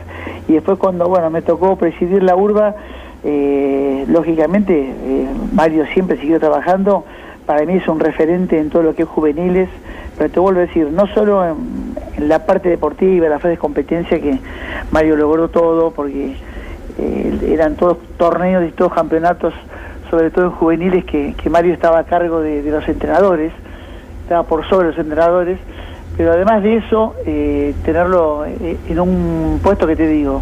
[0.48, 2.76] y después cuando bueno me tocó presidir la urba,
[3.24, 7.06] Eh, lógicamente, eh, Mario siempre siguió trabajando,
[7.46, 9.70] para mí es un referente en todo lo que es juveniles,
[10.18, 13.58] pero te vuelvo a decir, no solo en, la parte deportiva, en la fase de
[13.58, 14.40] competencia, que
[14.92, 16.36] Mario logró todo, porque
[17.00, 19.54] eh, eran todos torneos y todos campeonatos,
[20.10, 23.52] sobre todo en juveniles, que, que Mario estaba a cargo de, de los entrenadores,
[24.24, 25.58] estaba por sobre los entrenadores,
[26.18, 30.42] pero además de eso, eh, tenerlo eh, en un puesto que te digo,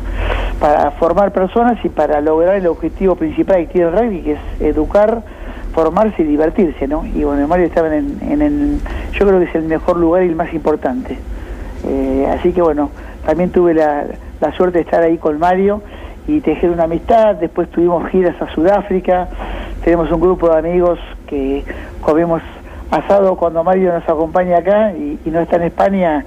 [0.60, 4.40] para formar personas y para lograr el objetivo principal que tiene el rugby, que es
[4.60, 5.22] educar,
[5.74, 7.06] formarse y divertirse, ¿no?
[7.06, 8.80] Y bueno, Mario estaba en, en el,
[9.14, 11.18] yo creo que es el mejor lugar y el más importante.
[11.88, 12.90] Eh, así que bueno,
[13.26, 14.06] también tuve la,
[14.42, 15.82] la suerte de estar ahí con Mario
[16.28, 19.30] y tejer una amistad, después tuvimos giras a Sudáfrica,
[19.84, 21.64] tenemos un grupo de amigos que
[22.02, 22.42] comemos
[22.92, 26.26] asado cuando Mario nos acompaña acá y, no está en España,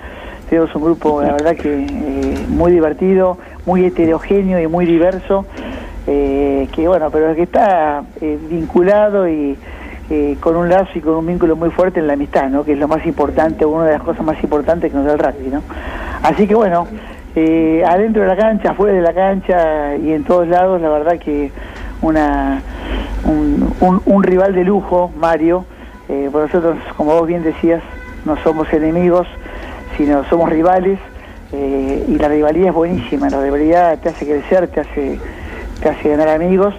[0.49, 5.47] tenemos un grupo, la verdad que eh, muy divertido, muy heterogéneo y muy diverso,
[6.07, 9.57] eh, que bueno, pero que está eh, vinculado y
[10.11, 12.65] eh, con un lazo y con un vínculo muy fuerte en la amistad, ¿no?
[12.65, 15.19] que es lo más importante, una de las cosas más importantes que nos da el
[15.19, 15.49] rugby.
[15.49, 15.63] ¿no?
[16.23, 16.87] Así que bueno,
[17.35, 21.19] eh, adentro de la cancha, afuera de la cancha y en todos lados, la verdad
[21.19, 21.51] que
[22.03, 22.61] una
[23.25, 25.65] un, un, un rival de lujo, Mario.
[26.11, 27.83] Eh, por nosotros, como vos bien decías,
[28.27, 29.27] no somos enemigos,
[29.97, 30.99] sino somos rivales.
[31.53, 35.19] Y la rivalidad es buenísima, la rivalidad te hace crecer, te hace,
[35.89, 36.75] hace ganar amigos.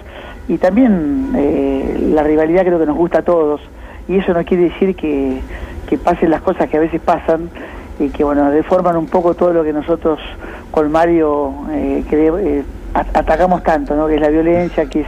[0.48, 3.60] Y también eh, la rivalidad creo que nos gusta a todos.
[4.08, 5.40] Y eso no quiere decir que,
[5.88, 7.48] que pasen las cosas que a veces pasan
[7.98, 10.18] y que bueno deforman un poco todo lo que nosotros
[10.70, 12.64] con Mario eh, que, eh,
[12.94, 14.06] atacamos tanto, ¿no?
[14.06, 15.06] que es la violencia, que es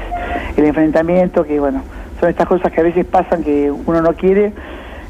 [0.57, 1.83] el enfrentamiento, que bueno,
[2.21, 4.53] son estas cosas que a veces pasan que uno no quiere.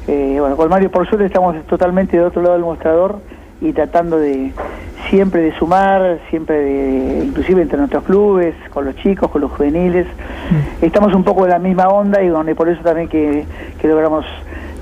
[0.09, 3.18] Eh, bueno, con Mario por suerte estamos totalmente de otro lado del mostrador
[3.61, 4.53] y tratando de
[5.10, 10.06] siempre de sumar, siempre de, inclusive entre nuestros clubes, con los chicos, con los juveniles.
[10.80, 13.44] Estamos un poco en la misma onda y donde por eso también que,
[13.80, 14.24] que logramos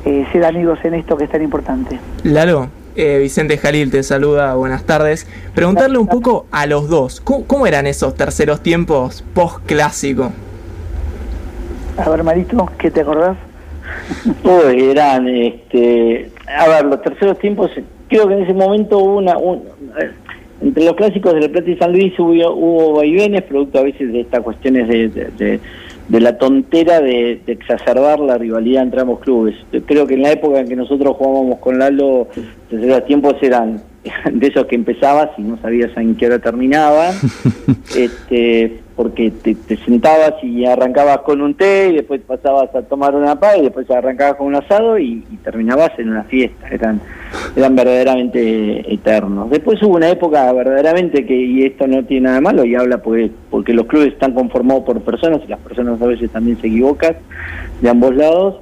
[0.05, 1.99] eh, ser amigos en esto que es tan importante.
[2.23, 5.27] Lalo, eh, Vicente Jalil te saluda, buenas tardes.
[5.55, 10.33] Preguntarle un poco a los dos, ¿cómo, cómo eran esos terceros tiempos post-clásico?
[11.97, 13.37] A ver, Marito, ¿qué te acordás?
[14.43, 17.71] Pues eran, este, a ver, los terceros tiempos,
[18.09, 19.63] creo que en ese momento hubo una, un-
[20.01, 20.11] eh,
[20.63, 24.13] entre los clásicos de La Plata y San Luis hubo, hubo vaivenes, producto a veces
[24.13, 25.61] de estas cuestiones de, de-
[26.21, 29.55] la tontera de, exacerbar la rivalidad entre ambos clubes.
[29.87, 33.81] Creo que en la época en que nosotros jugábamos con Lalo, los terceros tiempos eran
[34.33, 37.15] de esos que empezabas y no sabías en qué hora terminaban,
[37.97, 43.15] este, porque te, te sentabas y arrancabas con un té y después pasabas a tomar
[43.15, 47.01] una paz y después arrancabas con un asado y, y terminabas en una fiesta, eran,
[47.57, 49.51] eran verdaderamente eternos.
[49.51, 52.99] Después hubo una época verdaderamente que, y esto no tiene nada de malo, y habla
[52.99, 56.67] porque, porque los clubes están conformados por personas y las personas a veces también se
[56.67, 57.17] equivocan
[57.81, 58.57] de ambos lados,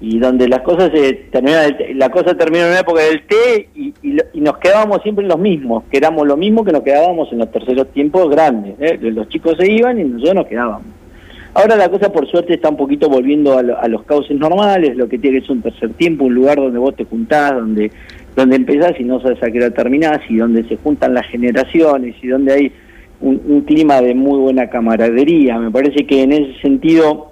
[0.00, 3.94] y donde las cosas se terminan, la cosa terminó en una época del té y,
[4.02, 7.38] y, y nos quedábamos siempre los mismos, que éramos lo mismo que nos quedábamos en
[7.38, 8.98] los terceros tiempos grandes, ¿eh?
[9.00, 10.86] los chicos se iban y nosotros nos quedábamos.
[11.54, 14.96] Ahora la cosa por suerte está un poquito volviendo a, lo- a los cauces normales,
[14.96, 17.92] lo que tiene que es un tercer tiempo, un lugar donde vos te juntás, donde,
[18.34, 22.16] donde empezás y no sabes a qué hora terminás, y donde se juntan las generaciones,
[22.20, 22.72] y donde hay
[23.20, 25.56] un clima de muy buena camaradería.
[25.58, 27.30] Me parece que en ese sentido,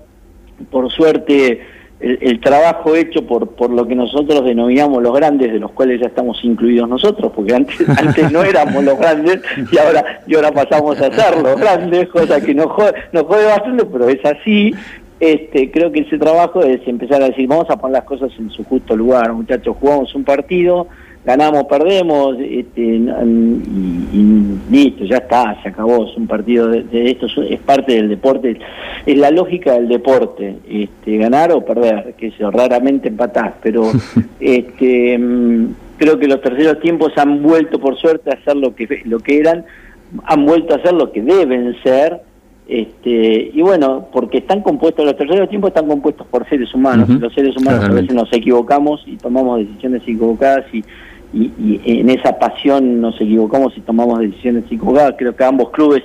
[0.70, 1.60] por suerte,
[2.02, 6.00] el, el trabajo hecho por, por lo que nosotros denominamos los grandes, de los cuales
[6.00, 10.52] ya estamos incluidos nosotros, porque antes, antes no éramos los grandes y ahora, y ahora
[10.52, 14.74] pasamos a ser los grandes, cosa que nos jode, nos jode bastante, pero es así.
[15.20, 18.50] Este, creo que ese trabajo es empezar a decir, vamos a poner las cosas en
[18.50, 20.88] su justo lugar, muchachos, jugamos un partido,
[21.24, 23.62] ganamos, perdemos, este, n-
[24.12, 27.92] y, y listo, ya está, se acabó, es un partido de, de esto, es- parte
[27.94, 28.58] del deporte,
[29.06, 33.82] es la lógica del deporte, este, ganar o perder, que eso, raramente empatás, pero
[34.40, 39.02] este, mm, creo que los terceros tiempos han vuelto por suerte a ser lo que,
[39.04, 39.64] lo que eran,
[40.24, 42.20] han vuelto a ser lo que deben ser,
[42.68, 47.34] este, y bueno, porque están compuestos, los terceros tiempos están compuestos por seres humanos, los
[47.34, 50.82] seres humanos a veces nos equivocamos y tomamos decisiones equivocadas y,
[51.32, 55.14] y, y en esa pasión nos equivocamos y tomamos decisiones equivocadas.
[55.18, 56.02] Creo que ambos clubes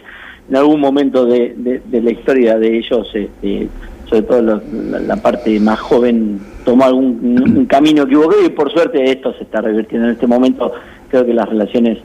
[0.49, 3.67] en algún momento de, de- la historia de ellos, este,
[4.05, 9.33] sobre todo la, parte más joven, tomó algún un, camino equivocado y por suerte esto
[9.33, 10.71] se está revirtiendo en este momento.
[11.09, 11.97] Creo que las relaciones,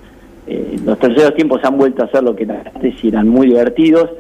[0.49, 4.11] eh, los terceros tiempos han vuelto a ser lo que antes y eran muy divertidos.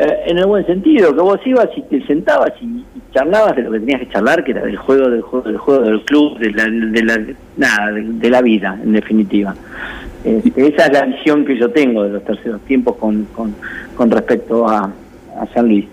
[0.00, 3.62] Eh, en el buen sentido, que vos ibas y te sentabas y, y charlabas de
[3.64, 6.38] lo que tenías que charlar, que era del juego, del juego, del juego, del club,
[6.38, 7.20] de la, de la,
[7.58, 9.54] nada, de, de la vida, en definitiva.
[10.24, 13.54] Este, esa es la visión que yo tengo de los terceros tiempos con, con,
[13.94, 14.90] con respecto a,
[15.38, 15.84] a San Luis.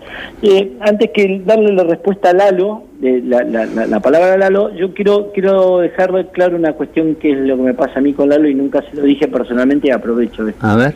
[0.41, 4.74] Eh, antes que darle la respuesta a Lalo, de la, la, la, palabra a Lalo,
[4.74, 8.13] yo quiero quiero dejar claro una cuestión que es lo que me pasa a mí
[8.13, 10.65] con Lalo y nunca se lo dije personalmente y aprovecho esto.
[10.65, 10.96] A ver.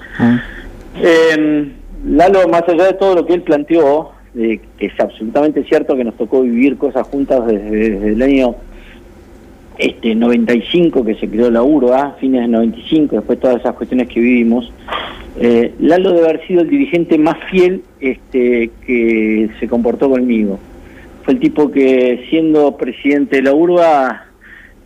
[1.02, 1.71] Eh,
[2.06, 6.16] Lalo, más allá de todo lo que él planteó, que es absolutamente cierto que nos
[6.16, 8.56] tocó vivir cosas juntas desde, el año
[9.78, 14.20] este 95 que se creó la URBA, fines del 95, después todas esas cuestiones que
[14.20, 14.72] vivimos,
[15.40, 20.60] eh, Lalo debe haber sido el dirigente más fiel este, que se comportó conmigo.
[21.24, 24.26] Fue el tipo que siendo presidente de la URBA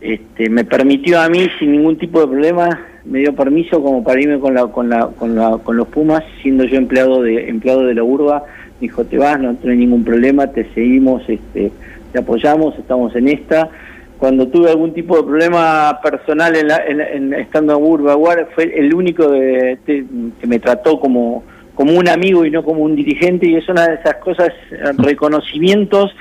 [0.00, 4.20] este, me permitió a mí sin ningún tipo de problema, me dio permiso como para
[4.20, 7.86] irme con, la, con, la, con, la, con los Pumas, siendo yo empleado de, empleado
[7.86, 8.44] de la URBA,
[8.80, 11.70] me dijo te vas, no, hay ningún problema, te seguimos, este,
[12.12, 13.70] te apoyamos, estamos en esta
[14.18, 18.16] cuando tuve algún tipo de problema personal en, estando en Urba
[18.54, 20.04] fue el único que
[20.46, 23.94] me trató como, como un amigo y no como un dirigente y es una de
[23.96, 24.52] esas cosas,
[24.96, 26.14] reconocimientos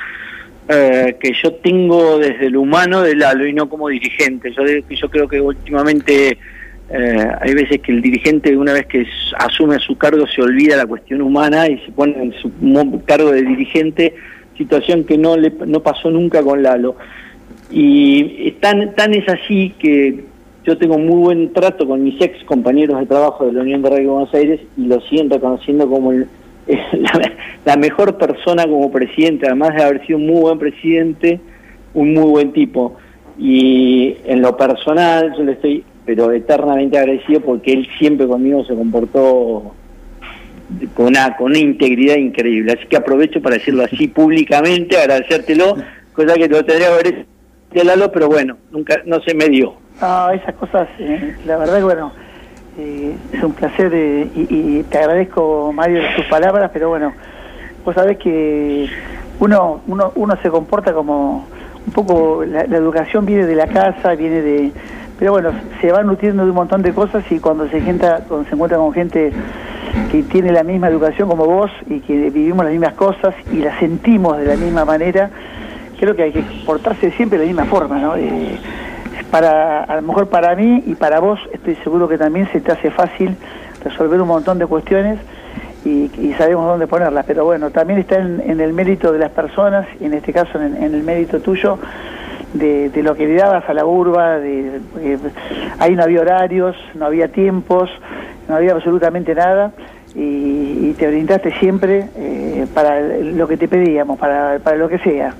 [0.68, 4.52] eh, que yo tengo desde el humano de Lalo y no como dirigente.
[4.52, 6.38] Yo, yo creo que últimamente
[6.90, 9.06] eh, hay veces que el dirigente una vez que
[9.38, 12.52] asume su cargo se olvida la cuestión humana y se pone en su
[13.06, 14.14] cargo de dirigente,
[14.58, 16.96] situación que no, le, no pasó nunca con Lalo.
[17.72, 20.24] Y tan, tan es así que
[20.66, 23.90] yo tengo muy buen trato con mis ex compañeros de trabajo de la Unión de
[23.90, 26.12] Radio Buenos Aires y lo siguen reconociendo como
[27.66, 31.40] la, mejor persona como presidente, además de haber sido un muy buen presidente,
[31.94, 32.96] un muy buen tipo.
[33.38, 38.76] Y en lo personal yo le estoy pero eternamente agradecido porque él siempre conmigo se
[38.76, 39.74] comportó
[40.94, 42.74] con una, con una integridad increíble.
[42.74, 45.76] Así que aprovecho para decirlo así públicamente, agradecértelo,
[46.14, 47.26] cosa que te lo tendría que haber
[47.84, 49.74] Lalo, pero bueno, nunca no se me dio.
[50.00, 52.12] Ah, esas cosas, eh, la verdad que bueno,
[52.78, 57.14] eh, es un placer eh, y, te agradezco, Mario, tus palabras, pero bueno,
[57.84, 58.88] vos sabés que
[59.40, 61.48] uno, uno, uno se comporta como
[61.86, 64.72] un poco, la, educación viene de la casa, viene de...
[65.18, 65.52] Pero bueno,
[65.82, 68.94] se va nutriendo de un montón de cosas y cuando se, cuando se encuentra con
[68.94, 69.32] gente
[70.12, 73.80] que tiene la misma educación como vos y que vivimos las mismas cosas y las
[73.80, 75.30] sentimos de la misma manera,
[75.98, 78.16] creo que hay que portarse siempre de la misma forma, ¿no?
[78.18, 78.58] Eh,
[79.32, 82.72] para, a lo mejor para mí y para vos estoy seguro que también se te
[82.72, 83.36] hace fácil
[83.84, 85.20] resolver un montón de cuestiones
[85.86, 90.06] y, sabemos dónde ponerlas, pero bueno, también está en, el mérito de las personas, y
[90.06, 91.78] en este caso en, el mérito tuyo,
[92.54, 94.80] de, lo que le dabas a la urba, de,
[95.80, 97.90] ahí no había horarios, no había tiempos,
[98.48, 99.72] no había absolutamente nada.
[100.16, 105.34] Y, te brindaste siempre eh, para lo que te pedíamos, para, para lo que sea.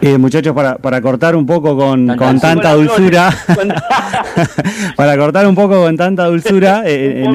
[0.00, 2.06] Eh, muchachos, para, para cortar un poco con,
[2.40, 3.30] tanta dulzura,
[4.96, 7.28] para cortar un poco con tanta dulzura, eh, eh,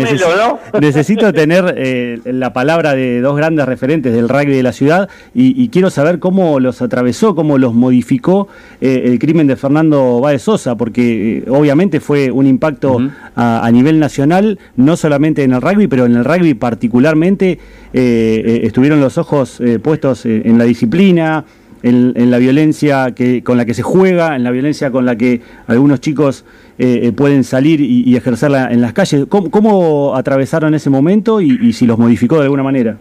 [0.79, 5.89] necesito, tener la palabra de dos grandes referentes del rugby de la ciudad y, quiero
[5.89, 8.47] saber cómo los atravesó, cómo los modificó
[8.79, 12.99] el crimen de Fernando Báez Sosa, porque obviamente fue un impacto
[13.35, 17.59] a, nivel nacional, no solamente en el rugby, pero en el rugby particularmente
[17.91, 21.43] estuvieron los ojos puestos en la disciplina,
[21.83, 25.41] en, la violencia que, con la que se juega, en la violencia con la que
[25.67, 26.45] algunos chicos
[26.77, 29.25] eh, eh, pueden salir y, ejercerla en las calles.
[29.27, 32.97] ¿Cómo, atravesaron ese momento y, si los modificó de alguna manera?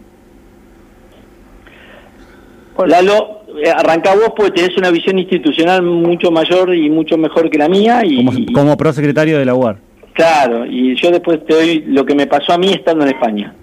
[2.85, 7.57] Lalo, eh, arranca vos porque tenés una visión institucional mucho mayor y mucho mejor que
[7.57, 8.01] la mía.
[8.05, 9.77] Y, como, como prosecretario de la UAR.
[10.13, 13.53] Claro, y yo después te doy lo que me pasó a mí estando en España.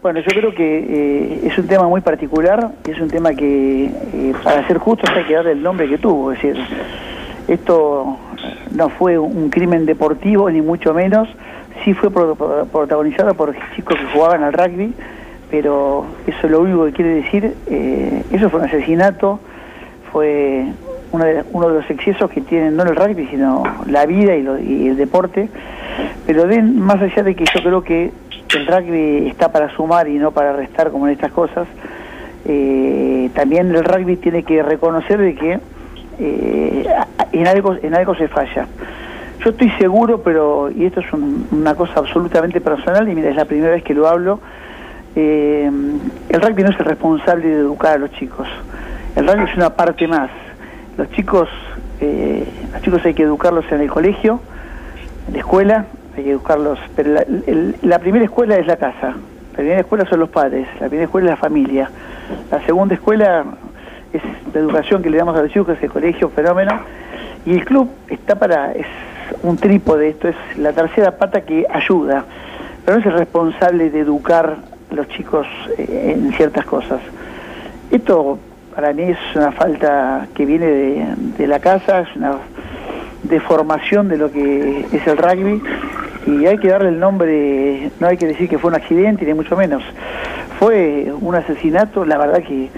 [0.00, 4.32] Bueno, yo creo que eh, es un tema muy particular, es un tema que, eh,
[4.44, 6.30] para ser justos, hay que darle el nombre que tuvo.
[6.30, 6.56] Es decir,
[7.48, 8.16] esto
[8.76, 11.28] no fue un crimen deportivo, ni mucho menos,
[11.84, 14.94] sí fue protagonizado por chicos que jugaban al rugby,
[15.50, 19.40] pero eso es lo único que quiere decir, eh, eso fue un asesinato,
[20.12, 20.64] fue
[21.10, 24.46] uno de, uno de los excesos que tienen no el rugby, sino la vida y,
[24.62, 25.48] y el deporte,
[26.24, 28.12] pero den, más allá de que yo creo que
[28.56, 31.66] el rugby está para sumar y no para restar como en estas cosas,
[32.46, 35.58] eh, también el rugby tiene que reconocer de que
[36.18, 36.86] eh,
[37.32, 38.66] en, algo, en algo se falla.
[39.44, 43.44] Yo estoy seguro, pero, y esto es una cosa absolutamente personal, y mira, es la
[43.44, 44.40] primera vez que lo hablo,
[45.14, 45.70] eh,
[46.28, 48.48] el rugby no es el responsable de educar a los chicos.
[49.14, 50.30] El rugby es una parte más.
[50.96, 51.48] Los chicos,
[52.00, 54.40] los chicos hay que educarlos en el colegio,
[55.28, 55.86] en la escuela,
[56.18, 56.78] hay que educarlos.
[56.96, 57.20] Pero
[57.82, 59.14] la, primera escuela es la casa,
[59.52, 61.90] la primera escuela son los padres, la primera escuela es la familia,
[62.50, 63.44] la segunda escuela
[64.12, 64.22] es
[64.54, 66.80] la educación que le damos a los chicos, el colegio, fenómeno,
[67.46, 68.86] y el club está para, es
[69.42, 72.24] un trípode, esto es la tercera pata que ayuda,
[72.84, 74.56] pero no es el responsable de educar
[74.90, 75.46] los chicos
[75.76, 77.00] eh, en ciertas cosas.
[77.90, 78.38] Esto
[78.74, 82.38] para mí es una falta que viene de la casa, es una
[83.22, 85.62] deformación de lo que es el rugby
[86.28, 89.32] y hay que darle el nombre, no hay que decir que fue un accidente ni
[89.32, 89.82] mucho menos.
[90.58, 92.68] Fue un asesinato, la verdad que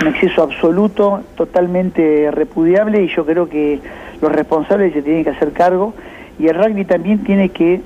[0.00, 3.80] un exceso absoluto, totalmente repudiable y yo creo que
[4.20, 5.94] los responsables se tienen que hacer cargo
[6.38, 7.80] y el rugby también tiene que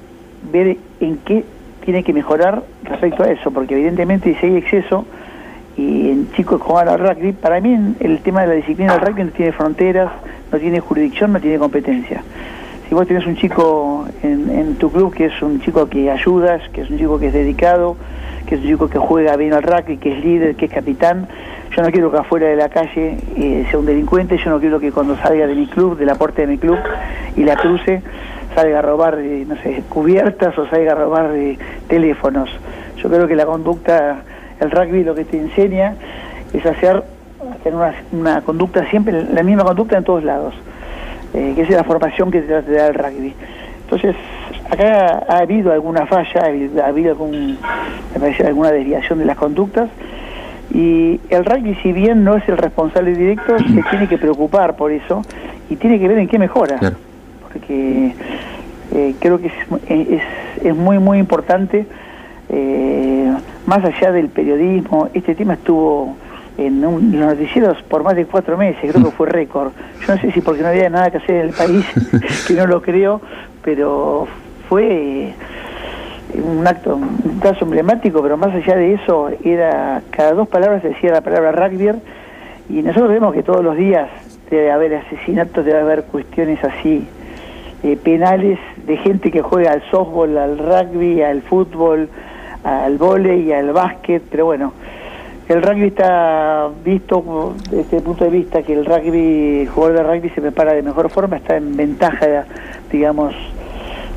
[0.51, 1.45] ver en qué
[1.85, 5.05] tiene que mejorar respecto a eso, porque evidentemente si hay exceso
[5.77, 9.25] y en chicos juegan al rugby, para mí el tema de la disciplina del rugby
[9.25, 10.11] no tiene fronteras,
[10.51, 12.23] no tiene jurisdicción, no tiene competencia.
[12.93, 16.61] Si vos tenés un chico en, en tu club que es un chico que ayudas,
[16.75, 17.97] que es un chico que es dedicado,
[18.45, 21.27] que es un chico que juega bien al rugby, que es líder, que es capitán,
[21.75, 24.79] yo no quiero que afuera de la calle eh, sea un delincuente, yo no quiero
[24.79, 26.77] que cuando salga de mi club, de la puerta de mi club
[27.35, 28.03] y la cruce,
[28.55, 31.57] salga a robar, eh, no sé, cubiertas o salga a robar eh,
[31.89, 32.51] teléfonos.
[32.99, 34.21] Yo creo que la conducda,
[34.61, 35.95] el rugby lo que te enseña
[36.53, 37.03] es hacer
[37.65, 40.55] una, una conducta siempre, la misma conducta en todos lados,
[41.35, 43.35] eh, que es la formación que te da el rugby.
[43.85, 44.17] Entonces,
[44.71, 47.59] acá ha habido alguna falla, ha habido, ha habido algún,
[48.15, 49.91] me parece, alguna desviación de las conductas,
[50.73, 54.93] y el rugby, si bien no es el responsable directo, se tiene que preocupar por
[54.93, 55.23] eso
[55.69, 56.79] y tiene que ver en qué mejora.
[56.79, 56.97] Claro.
[57.43, 58.15] Porque
[58.95, 59.53] eh, creo que es,
[59.89, 60.23] es,
[60.65, 61.87] es muy, muy importante,
[62.49, 63.33] eh,
[63.67, 66.17] más allá del periodismo, este tema estuvo
[66.59, 69.73] en, un- los noticieros por más de cuatro meses, creo que fue récord.
[70.07, 71.85] Yo no sé si porque no había nada que hacer en el país,
[72.47, 73.21] que no lo creo,
[73.65, 74.27] pero
[74.69, 75.35] fue eh,
[76.43, 80.89] un acto, un caso emblemático, pero más allá de eso, era cada dos palabras se
[80.91, 81.91] decía la palabra rugby,
[82.69, 84.09] y nosotros vemos que todos los días
[84.51, 87.07] debe haber asesinatos, debe haber cuestiones así
[87.83, 92.09] eh, penales de gente que juega al softball, al rugby, al fútbol,
[92.63, 94.73] al vóley al básquet, pero bueno,
[95.53, 100.03] el rugby está visto desde el punto de vista que el rugby, el jugador de
[100.03, 102.45] rugby se prepara de mejor forma, está en ventaja,
[102.91, 103.35] digamos,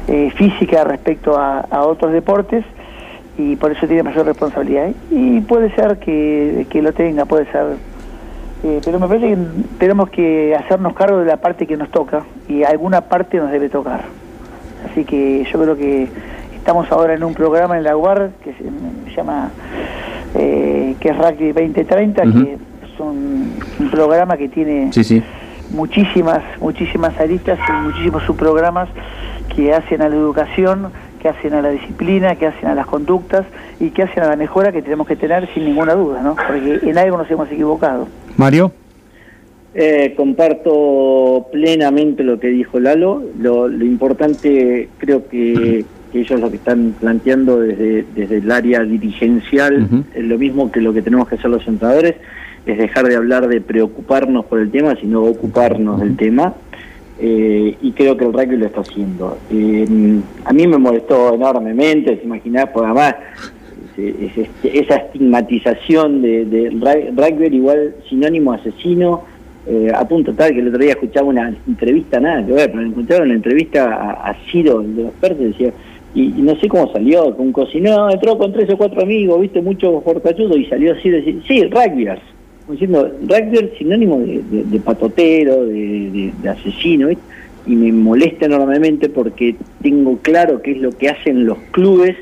[0.07, 2.63] eh, física respecto a, otros deportes
[3.37, 4.91] y por eso tiene mayor responsabilidad.
[5.11, 7.77] Y puede ser que, que lo tenga, puede ser.
[8.63, 9.37] Eh, pero me parece que
[9.77, 13.69] tenemos que hacernos cargo de la parte que nos toca y alguna parte nos debe
[13.69, 14.03] tocar.
[14.89, 16.07] Así que yo creo que
[16.55, 19.51] estamos ahora en un programa en la UAR que se llama
[20.35, 22.43] eh, que es Rugby 2030, Ujú.
[22.43, 25.23] que es un, un programa que tiene Sí, sí.
[25.71, 28.89] muchísimas, muchísimas aristas y muchísimos subprogramas
[29.55, 30.89] que hacen a la educación,
[31.21, 33.45] que hacen a la disciplina, que hacen a las conductas
[33.79, 36.35] y que hacen a la mejora que tenemos que tener sin ninguna duda, ¿no?
[36.35, 38.07] Porque en algo nos hemos equivocado.
[38.37, 38.71] Mario.
[39.77, 43.21] Eh, comparto plenamente lo que dijo Lalo.
[43.39, 45.83] Lo, lo importante, creo que,
[46.15, 49.85] que ellos lo que están planteando desde, desde el área dirigencial,
[50.15, 52.15] es lo mismo que lo que tenemos que hacer los entrenadores,
[52.65, 56.53] es dejar de hablar de preocuparnos por el tema, sino ocuparnos del tema.
[57.19, 59.37] Eh, y creo que el rugby lo está haciendo.
[59.51, 59.85] Eh,
[60.45, 63.15] a mí me molestó enormemente, se imaginás, porque además
[63.97, 69.23] es- es este- esa estigmatización de, de ru- rugby igual sinónimo asesino,
[69.67, 72.85] eh, a punto tal que el otro día escuchaba una entrevista, nada que ver, pero
[72.87, 75.71] escuchaba una entrevista a, a Ciro, el de los Pertes, decía,
[76.15, 79.61] y, no sé cómo salió, con un cocinero, entró con tres o cuatro amigos, viste,
[79.61, 82.21] mucho fortachudo, y salió así, decir, sí, rugbyers,
[82.69, 89.09] diciendo, rugby sinónimo de, de- de patotero, de, de- de asesino, y me molesta enormemente
[89.09, 92.15] porque tengo claro qué es lo que hacen los clubes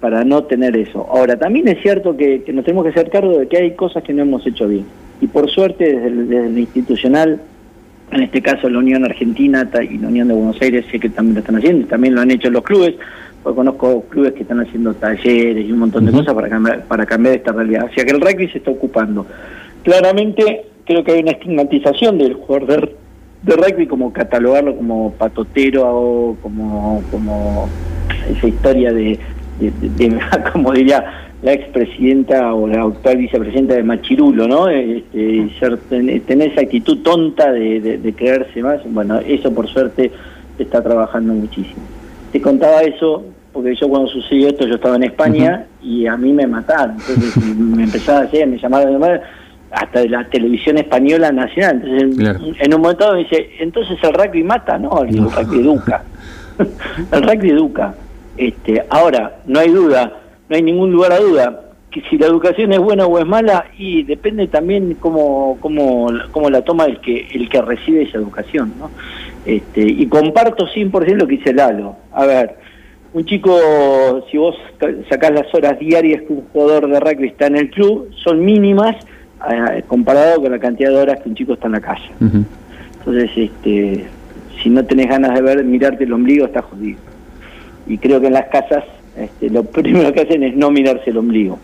[0.00, 1.06] para no tener eso.
[1.10, 4.12] Ahora, también es cierto que, nos tenemos que hacer cargo de que hay cosas que
[4.12, 4.84] no hemos hecho bien.
[5.20, 7.40] Y por suerte, desde, el- institucional,
[8.12, 11.34] en este caso la Unión Argentina y la Unión de Buenos Aires, sé que también
[11.34, 12.94] lo están haciendo, y también lo han hecho los clubes,
[13.44, 17.06] porque conozco clubes que están haciendo talleres y un montón de cosas para cambiar, para
[17.06, 17.86] cambiar esta realidad.
[17.90, 19.24] O sea que el rugby se está ocupando.
[19.84, 22.96] Claramente, creo que hay una estigmatización del jugador de,
[23.42, 27.68] de rugby, como catalogarlo como patotero o como, como
[28.34, 29.18] esa historia de,
[29.60, 30.18] de- de- de-
[30.52, 31.04] como diría
[31.42, 34.68] la expresidenta o la actual vicepresidenta de Machirulo, ¿no?
[34.70, 38.80] Este, ser- ten- tener esa actitud tonta de, de- de creerse más.
[38.86, 40.10] Bueno, eso por suerte
[40.56, 41.82] se está trabajando muchísimo.
[42.34, 43.22] Te contaba eso
[43.52, 46.96] porque yo cuando sucedió esto yo estaba en España y a mí me mataron.
[46.96, 49.22] Entonces me empezaba a decir, me llamaron de llamar
[49.70, 51.80] hasta de la televisión española nacional.
[51.84, 52.40] Entonces Claro.
[52.58, 56.02] en un momento me dice, entonces el rugby mata, no, el rugby educa.
[57.12, 57.94] el rugby educa.
[58.36, 60.12] Este, ahora, no hay duda,
[60.48, 61.60] no hay ningún lugar a duda,
[61.92, 66.50] que si la educación es buena o es mala, y depende también cómo, cómo, cómo
[66.50, 68.90] la toma el que, el que recibe esa educación, ¿no?
[69.46, 71.96] Este, y comparto 100% lo que dice Lalo.
[72.12, 72.56] A ver,
[73.12, 73.56] un chico,
[74.30, 74.56] si vos
[75.08, 78.96] sacás las horas diarias que un jugador de rugby está en el club, son mínimas
[79.50, 82.10] eh, comparado con la cantidad de horas que un chico está en la calle.
[82.20, 82.44] Ujú.
[83.00, 84.06] Entonces, este,
[84.62, 86.98] si no tenés ganas de ver, mirarte el ombligo, estás jodido.
[87.86, 88.84] Y creo que en las casas
[89.18, 91.58] este, lo primero que hacen es no mirarse el ombligo.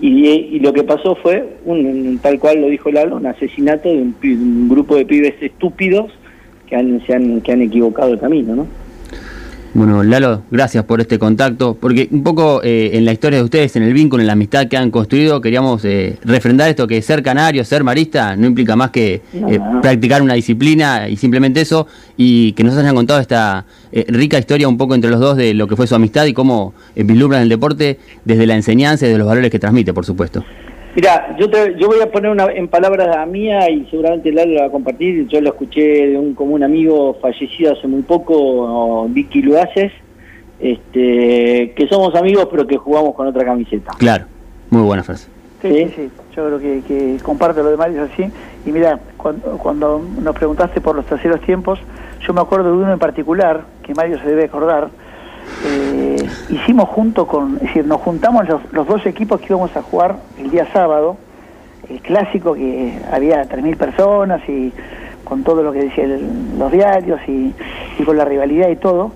[0.00, 4.00] Y, y lo que pasó fue, un, tal cual lo dijo Lalo, un asesinato de
[4.02, 6.10] un, pi- un grupo de pibes estúpidos
[6.66, 8.66] que han, se han, que han equivocado el camino, ¿no?
[9.74, 13.76] Bueno, Lalo, gracias por este contacto, porque un poco eh, en la historia de ustedes,
[13.76, 17.22] en el vínculo, en la amistad que han construido, queríamos eh, refrendar esto que ser
[17.22, 19.82] canario, ser marista, no implica más que No, eh, no.
[19.82, 21.86] practicar una disciplina y simplemente eso,
[22.16, 25.52] y que nos hayan contado esta eh, rica historia un poco entre los dos de
[25.52, 29.10] lo que fue su amistad y cómo eh, vislumbran el deporte desde la enseñanza y
[29.10, 30.42] de los valores que transmite, por supuesto.
[30.96, 34.54] Mira, yo te, yo voy a poner una, en palabras a mía y seguramente Lalo
[34.54, 35.28] la va a compartir.
[35.28, 39.92] Yo lo escuché de un común amigo fallecido hace muy poco, Vicky Luaces,
[40.58, 43.92] este, que somos amigos pero que jugamos con otra camiseta.
[43.98, 44.24] Claro,
[44.70, 45.28] muy buena frase.
[45.60, 45.92] Sí, ¿Sí?
[45.94, 46.10] sí.
[46.34, 48.32] Yo creo que, que comparto lo de Mario es así.
[48.64, 51.78] Y mira, cuando, cuando nos preguntaste por los terceros tiempos,
[52.26, 54.88] yo me acuerdo de uno en particular, que Mario se debe acordar.
[55.66, 56.05] Eh,
[56.48, 60.16] hicimos junto con, es decir, nos juntamos los, los dos equipos que íbamos a jugar
[60.38, 61.16] el día sábado,
[61.88, 64.72] el clásico que había 3.000 personas y
[65.24, 67.52] con todo lo que decían los diarios y,
[67.98, 69.12] y con la rivalidad y todo.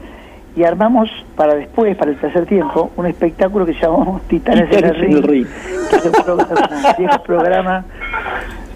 [0.57, 4.93] Y armamos para después, para el tercer tiempo, un espectáculo que llamamos Titanes en el
[4.93, 5.47] Titanes en el Ring, Ring.
[5.91, 7.85] que es un programa, un programa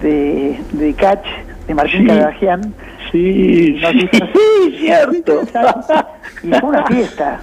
[0.01, 1.24] de, de catch
[1.66, 2.09] de Martín Sí.
[3.11, 5.41] Sí, sí, disfraz- cierto.
[6.43, 7.41] Y fue una fiesta,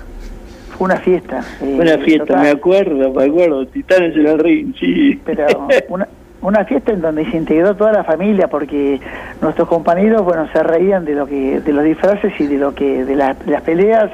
[0.84, 1.42] una fiesta.
[1.62, 2.44] eh, Buena fiesta, total.
[2.44, 3.66] me acuerdo, me acuerdo.
[3.68, 5.20] Titanes en el ring, sí.
[5.26, 5.46] pero
[5.90, 6.08] una,
[6.42, 9.00] una fiesta en donde se integró toda la familia porque
[9.42, 13.06] nuestros compañeros bueno se reían de lo que de los disfraces y de lo que
[13.06, 14.10] de, la- de las peleas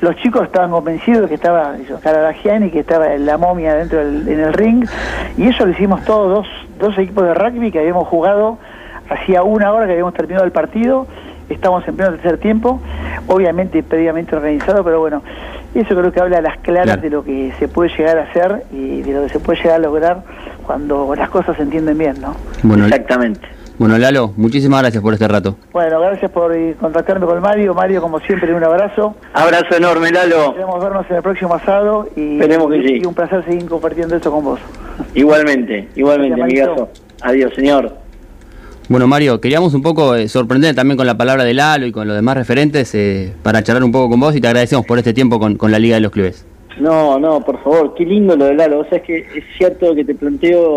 [0.00, 3.98] los chicos estaban convencidos de que estaba eso, Caradagian y que estaba la momia dentro
[3.98, 4.86] del, en el ring
[5.36, 6.48] y eso lo hicimos todos dos,
[6.78, 8.58] dos equipos de rugby que habíamos jugado
[9.10, 11.06] hacía una hora que habíamos terminado el partido
[11.50, 12.80] estamos en pleno tercer tiempo
[13.26, 15.22] obviamente previamente organizado pero bueno
[15.80, 17.02] eso creo que habla a las claras Claro.
[17.02, 19.76] de lo que se puede llegar a hacer y de lo que se puede llegar
[19.76, 20.22] a lograr
[20.66, 22.34] cuando las cosas se entienden bien, ¿no?
[22.62, 23.40] Bueno, Exactamente.
[23.78, 25.56] bueno, Lalo, muchísimas gracias por este rato.
[25.72, 27.74] Bueno, gracias por eh, contactarme con Mario.
[27.74, 29.14] Mario, como siempre, un abrazo.
[29.34, 30.52] Abrazo enorme, Lalo.
[30.54, 32.98] Queremos vernos en el próximo asado y, Esperemos que y- sí.
[33.02, 34.60] y un placer seguir compartiendo esto con vos.
[35.14, 36.88] Igualmente, igualmente, Gracias, amigazo.
[37.22, 37.92] Adiós, señor.
[38.88, 42.06] Bueno, Mario, queríamos un poco eh, sorprender también con la palabra de Lalo y con
[42.06, 45.12] los demás referentes eh, para charlar un poco con vos y te agradecemos por este
[45.12, 46.46] tiempo con, con la Liga de los Clubes.
[46.78, 48.80] No, no, por favor, qué lindo lo de Lalo.
[48.80, 50.76] O sea, es que es cierto que te planteo,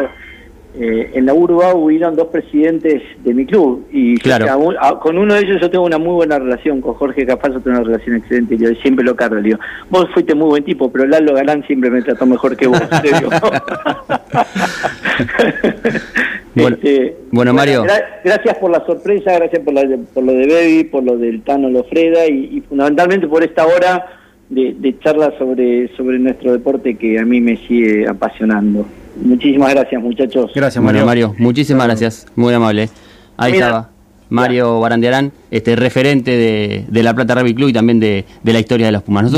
[0.80, 4.50] eh, en la urba hubieron dos presidentes de mi club y yo, Claro.
[4.50, 7.28] a un- a- con uno de ellos yo tengo una muy buena relación, con Jorge
[7.28, 9.36] Capazo tengo una relación excelente yo siempre lo cargo.
[9.36, 9.60] Le digo,
[9.92, 12.82] vos fuiste muy buen tipo, pero Lalo Galán siempre me trató mejor que vos.
[16.56, 17.84] Bueno, Este, bueno, Mario.
[17.84, 19.84] gra- gracias por la sorpresa, gracias por, la,
[20.14, 24.08] por lo de Baby, por lo del Tano Lofreda y, y fundamentalmente por esta hora
[24.50, 28.86] de, de charla sobre, sobre nuestro deporte que a mí me sigue apasionando.
[29.22, 30.52] Muchísimas gracias, muchachos.
[30.56, 31.28] Gracias, Bueno, Mario.
[31.30, 32.90] Mario, muchísimas gracias, muy amable.
[33.38, 33.66] Ahí Mira.
[33.68, 33.90] estaba
[34.32, 38.60] Mario Barandiarán, este referente de, de La Plata Rugby Club y también de, de la
[38.60, 39.24] historia de los Pumas.
[39.24, 39.38] Nosotros